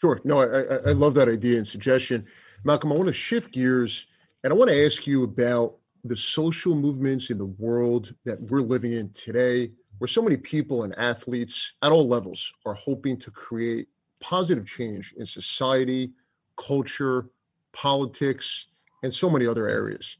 [0.00, 0.20] Sure.
[0.24, 2.26] No, I, I love that idea and suggestion,
[2.64, 2.92] Malcolm.
[2.92, 4.06] I want to shift gears
[4.42, 8.60] and I want to ask you about the social movements in the world that we're
[8.60, 13.30] living in today, where so many people and athletes at all levels are hoping to
[13.30, 13.86] create
[14.20, 16.10] positive change in society,
[16.56, 17.26] culture,
[17.72, 18.66] politics,
[19.02, 20.18] and so many other areas.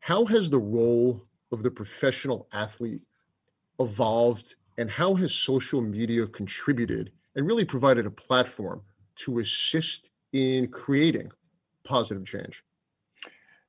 [0.00, 1.22] How has the role
[1.52, 3.02] of the professional athlete
[3.80, 8.82] evolved, and how has social media contributed and really provided a platform
[9.16, 11.30] to assist in creating
[11.84, 12.62] positive change?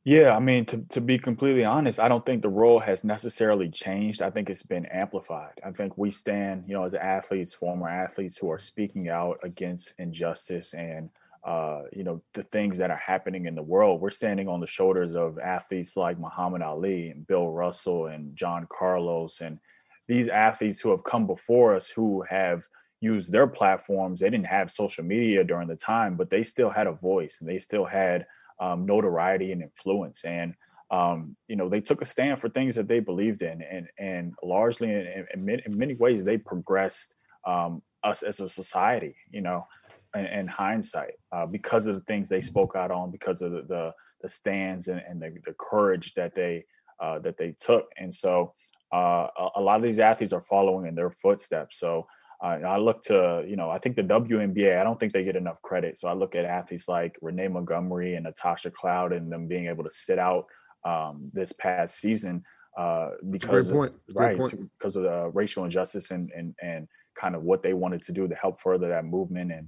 [0.05, 3.69] Yeah, I mean, to, to be completely honest, I don't think the role has necessarily
[3.69, 4.21] changed.
[4.21, 5.59] I think it's been amplified.
[5.63, 9.93] I think we stand, you know, as athletes, former athletes who are speaking out against
[9.97, 11.09] injustice and
[11.43, 14.01] uh, you know, the things that are happening in the world.
[14.01, 18.67] We're standing on the shoulders of athletes like Muhammad Ali and Bill Russell and John
[18.69, 19.59] Carlos and
[20.07, 22.63] these athletes who have come before us who have
[22.99, 24.19] used their platforms.
[24.19, 27.49] They didn't have social media during the time, but they still had a voice and
[27.49, 28.25] they still had
[28.59, 30.25] um, notoriety and influence.
[30.25, 30.55] And
[30.91, 34.33] um, you know, they took a stand for things that they believed in, and and
[34.41, 37.13] largely in, in, in many ways they progressed
[37.45, 39.15] um, us as a society.
[39.29, 39.67] You know,
[40.15, 43.61] in, in hindsight uh, because of the things they spoke out on, because of the
[43.63, 46.65] the, the stands and, and the, the courage that they
[46.99, 47.89] uh, that they took.
[47.97, 48.53] And so
[48.93, 51.79] uh, a, a, lot of these athletes are following in their footsteps.
[51.79, 52.07] So
[52.43, 55.35] uh, I look to, you know, I think the WNBA, I don't think they get
[55.35, 55.97] enough credit.
[55.97, 59.83] So I look at athletes like Renee Montgomery and Natasha Cloud and them being able
[59.83, 60.45] to sit out
[60.85, 62.43] um, this past season
[62.77, 63.77] uh, because of,
[64.13, 68.13] right because of the racial injustice and and and kind of what they wanted to
[68.13, 69.67] do to help further that movement and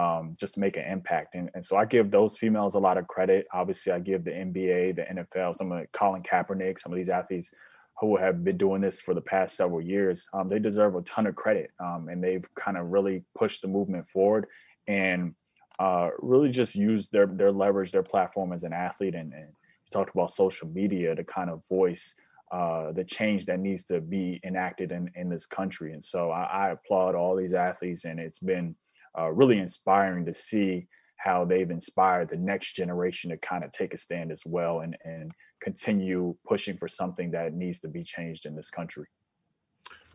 [0.00, 1.34] um, just to make an impact.
[1.34, 3.46] And, and so I give those females a lot of credit.
[3.52, 7.52] Obviously, I give the NBA, the NFL, some of Colin Kaepernick, some of these athletes
[8.00, 10.26] who have been doing this for the past several years.
[10.32, 13.68] Um, they deserve a ton of credit, um, and they've kind of really pushed the
[13.68, 14.46] movement forward
[14.88, 15.34] and
[15.78, 19.14] uh, really just used their their leverage, their platform as an athlete.
[19.14, 22.14] And, and you talked about social media to kind of voice
[22.50, 25.92] uh, the change that needs to be enacted in, in this country.
[25.92, 28.76] And so I, I applaud all these athletes, and it's been
[29.18, 30.86] uh, really inspiring to see
[31.16, 34.96] how they've inspired the next generation to kind of take a stand as well and,
[35.04, 39.04] and continue pushing for something that needs to be changed in this country.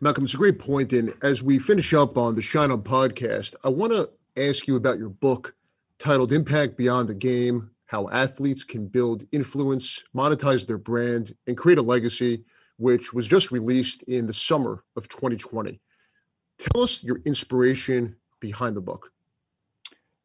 [0.00, 0.92] Malcolm, it's a great point.
[0.92, 4.76] And as we finish up on the Schein On podcast, I want to ask you
[4.76, 5.54] about your book
[5.98, 11.78] titled Impact Beyond the Game How Athletes Can Build Influence, Monetize Their Brand, and Create
[11.78, 12.44] a Legacy,
[12.78, 15.80] which was just released in the summer of 2020.
[16.58, 19.12] Tell us your inspiration behind the book?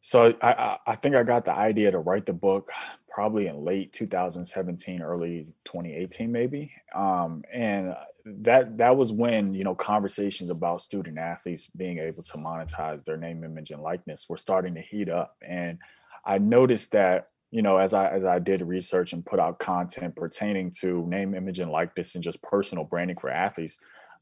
[0.01, 2.71] So I, I think I got the idea to write the book
[3.07, 6.71] probably in late 2017, early 2018, maybe.
[6.95, 7.93] Um, and
[8.25, 13.17] that that was when you know conversations about student athletes being able to monetize their
[13.17, 15.35] name, image, and likeness were starting to heat up.
[15.41, 15.79] And
[16.25, 20.15] I noticed that you know as I as I did research and put out content
[20.15, 23.79] pertaining to name, image, and likeness and just personal branding for athletes,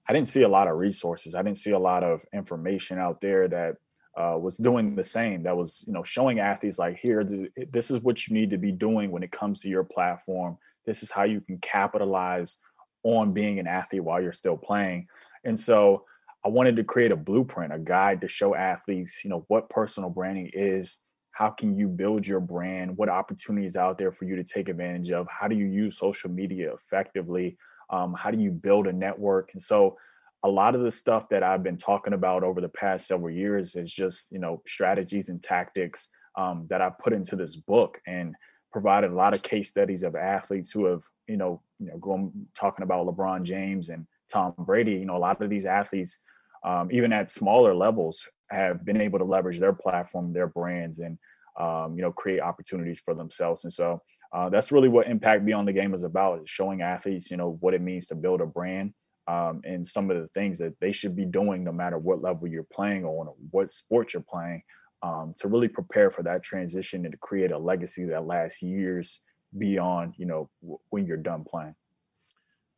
[0.10, 1.36] I didn't see a lot of resources.
[1.36, 3.76] I didn't see a lot of information out there that
[4.20, 5.44] uh, was doing the same.
[5.44, 7.24] That was, you know, showing athletes like, here,
[7.72, 10.58] this is what you need to be doing when it comes to your platform.
[10.88, 12.58] This is how you can capitalize
[13.04, 15.08] on being an athlete while you're still playing.
[15.44, 16.06] And so
[16.44, 20.10] I wanted to create a blueprint, a guide to show athletes, you know, what personal
[20.10, 20.98] branding is.
[21.34, 22.98] How can you build your brand?
[22.98, 25.28] What opportunities out there for you to take advantage of?
[25.30, 27.58] How do you use social media effectively?
[27.90, 29.50] Um, how do you build a network?
[29.54, 29.98] And so
[30.44, 33.76] a lot of the stuff that I've been talking about over the past several years
[33.76, 38.36] is just, you know, strategies and tactics um, that I put into this book and
[38.72, 42.32] provided a lot of case studies of athletes who have, you know, you know, going
[42.56, 44.94] talking about LeBron James and Tom Brady.
[44.94, 46.20] You know, a lot of these athletes,
[46.64, 51.18] um, even at smaller levels, have been able to leverage their platform, their brands, and
[51.60, 53.64] um, you know, create opportunities for themselves.
[53.66, 57.32] And so uh, that's really what Impact Beyond the Game is about: is showing athletes,
[57.32, 58.94] you know, what it means to build a brand
[59.30, 62.48] um, and some of the things that they should be doing no matter what level
[62.48, 64.64] you're playing on or what sport you're playing
[65.04, 69.22] um, to really prepare for that transition and to create a legacy that lasts years
[69.58, 71.76] beyond you know w- when you're done playing.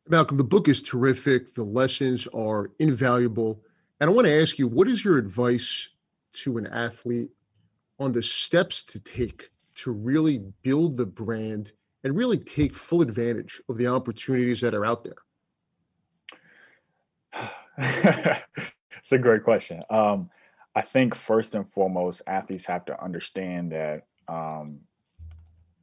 [0.08, 1.54] Malcolm the book is terrific.
[1.54, 3.62] The lessons are invaluable.
[4.00, 5.88] And i want to ask you what is your advice
[6.32, 7.30] to an athlete
[7.98, 9.51] on the steps to take
[9.82, 11.72] to really build the brand
[12.04, 15.16] and really take full advantage of the opportunities that are out there
[17.78, 19.82] it's a great question.
[19.90, 20.30] Um,
[20.74, 24.80] I think first and foremost, athletes have to understand that um,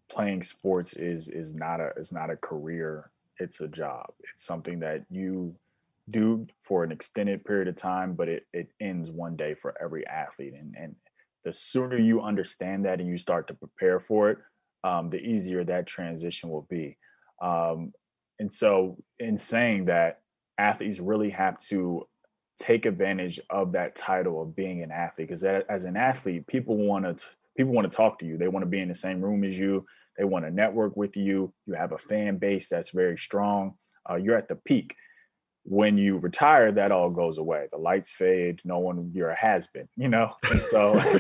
[0.10, 3.12] playing sports is is not a is not a career.
[3.40, 4.12] It's a job.
[4.34, 5.56] It's something that you
[6.10, 10.06] do for an extended period of time, but it it ends one day for every
[10.08, 10.54] athlete.
[10.54, 10.96] And and
[11.44, 14.38] the sooner you understand that and you start to prepare for it,
[14.84, 16.98] um, the easier that transition will be.
[17.42, 17.94] Um,
[18.40, 20.20] and so, in saying that,
[20.58, 22.06] athletes really have to
[22.60, 27.06] take advantage of that title of being an athlete because as an athlete people want
[27.06, 27.26] to
[27.56, 28.38] people want to talk to you.
[28.38, 29.86] They want to be in the same room as you.
[30.18, 31.54] They want to network with you.
[31.66, 33.76] You have a fan base that's very strong.
[34.10, 34.96] Uh, you're at the peak
[35.64, 39.68] when you retire that all goes away the lights fade no one you're a has
[39.68, 40.94] been you know and so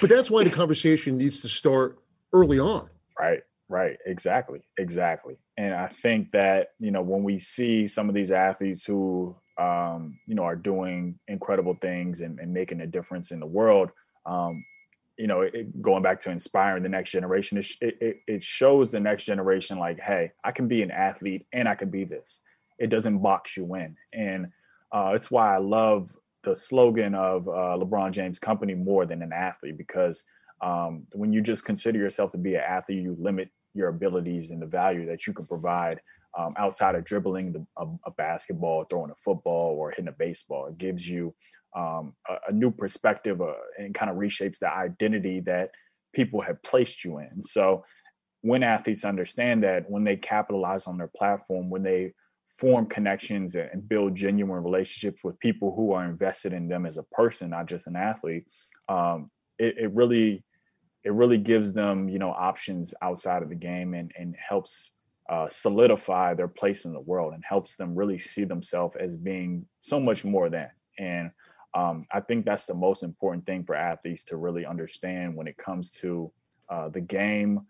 [0.00, 1.98] but that's why the conversation needs to start
[2.32, 2.88] early on
[3.18, 5.36] right Right, exactly, exactly.
[5.56, 10.18] And I think that you know when we see some of these athletes who um,
[10.26, 13.90] you know are doing incredible things and, and making a difference in the world,
[14.26, 14.64] um,
[15.16, 19.00] you know, it, going back to inspiring the next generation, it, it, it shows the
[19.00, 22.42] next generation like, hey, I can be an athlete and I can be this.
[22.78, 24.48] It doesn't box you in, and
[24.92, 26.14] uh, it's why I love
[26.44, 30.24] the slogan of uh, LeBron James Company more than an athlete because
[30.62, 34.62] um, when you just consider yourself to be an athlete, you limit your abilities and
[34.62, 36.00] the value that you can provide
[36.38, 40.66] um, outside of dribbling the, a, a, basketball, throwing a football, or hitting a baseball.
[40.66, 41.34] It gives you
[41.76, 45.70] um, a, a, new perspective uh, and kind of reshapes the identity that
[46.12, 47.42] people have placed you in.
[47.42, 47.84] So
[48.42, 52.14] when athletes understand that, when they capitalize on their platform, when they
[52.56, 57.02] form connections and build genuine relationships with people who are invested in them as a
[57.04, 58.44] person, not just an athlete,
[58.88, 60.44] um, it, it really
[61.04, 64.92] it really gives them you know options outside of the game and and helps
[65.28, 69.64] uh, solidify their place in the world and helps them really see themselves as being
[69.80, 70.68] so much more than.
[70.98, 71.30] And
[71.74, 75.56] um, I think that's the most important thing for athletes to really understand when it
[75.56, 76.30] comes to
[76.68, 77.62] uh, the game,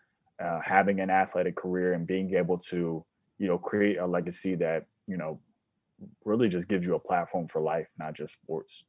[0.42, 3.04] uh, having an athletic career, and being able to,
[3.44, 5.38] you know, create a legacy that you know
[6.24, 8.84] really just gives you a platform for life, not just sports.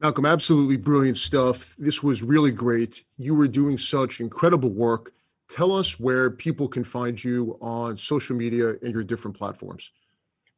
[0.00, 1.74] Malcolm, absolutely brilliant stuff.
[1.76, 3.04] This was really great.
[3.18, 5.12] You were doing such incredible work.
[5.48, 9.90] Tell us where people can find you on social media and your different platforms.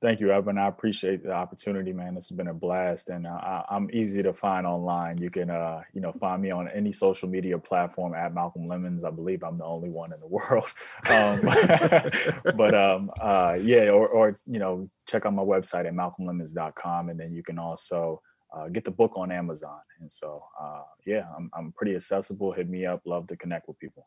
[0.07, 0.57] Thank you, Evan.
[0.57, 2.15] I appreciate the opportunity, man.
[2.15, 5.19] This has been a blast, and uh, I'm easy to find online.
[5.19, 9.03] You can, uh, you know, find me on any social media platform at Malcolm Lemmons.
[9.03, 10.69] I believe I'm the only one in the world.
[11.11, 17.09] Um, but um, uh, yeah, or, or you know, check out my website at malcolmlemmons.com,
[17.09, 18.23] and then you can also
[18.57, 19.81] uh, get the book on Amazon.
[19.99, 22.53] And so, uh, yeah, I'm, I'm pretty accessible.
[22.53, 23.03] Hit me up.
[23.07, 24.07] Love to connect with people.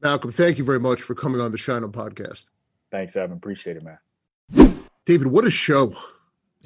[0.00, 2.46] Malcolm, thank you very much for coming on the Schein On podcast.
[2.90, 3.36] Thanks, Evan.
[3.36, 4.78] Appreciate it, man.
[5.06, 5.94] David, what a show.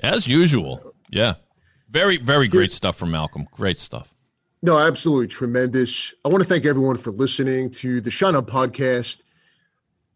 [0.02, 0.94] As usual.
[1.10, 1.34] Yeah.
[1.90, 3.46] Very, very great stuff from Malcolm.
[3.52, 4.12] Great stuff.
[4.62, 6.14] No, absolutely tremendous.
[6.24, 9.22] I want to thank everyone for listening to the Schein On podcast.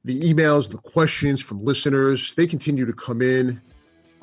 [0.05, 3.61] The emails, the questions from listeners, they continue to come in.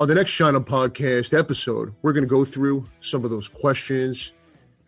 [0.00, 3.48] On the next Schein On podcast episode, we're going to go through some of those
[3.48, 4.34] questions.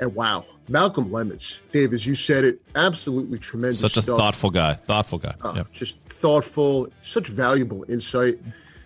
[0.00, 3.80] And wow, Malcolm Lemmons, Dave, as you said it, absolutely tremendous.
[3.80, 4.18] Such a stuff.
[4.18, 4.74] thoughtful guy.
[4.74, 5.34] Thoughtful guy.
[5.40, 5.72] Uh, Yep.
[5.72, 8.38] Just thoughtful, such valuable insight.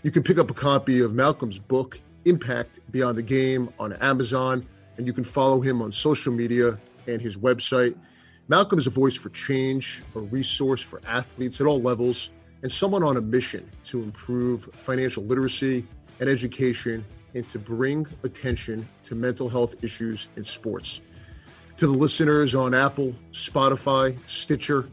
[0.02, 4.66] You can pick up a copy of Malcolm's book, Impact Beyond the Game, on Amazon,
[4.96, 6.76] and you can follow him on social media
[7.06, 7.96] and his website.
[8.48, 12.30] Malcolm is a voice for change, a resource for athletes at all levels,
[12.62, 15.86] and someone on a mission to improve financial literacy
[16.18, 21.00] and education and to bring attention to mental health issues in sports.
[21.76, 24.88] To the listeners on Apple, Spotify, Stitcher,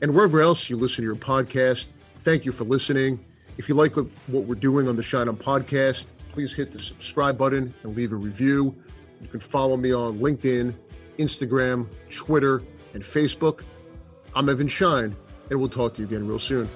[0.00, 1.88] and wherever else you listen to your podcast,
[2.20, 3.18] thank you for listening.
[3.62, 7.38] If you like what we're doing on the Schein On podcast, please hit the subscribe
[7.38, 8.74] button and leave a review.
[9.20, 10.74] You can follow me on LinkedIn,
[11.18, 13.62] Instagram, Twitter, and Facebook.
[14.34, 15.14] I'm Evan Schein,
[15.48, 16.68] and we'll talk to you again real soon.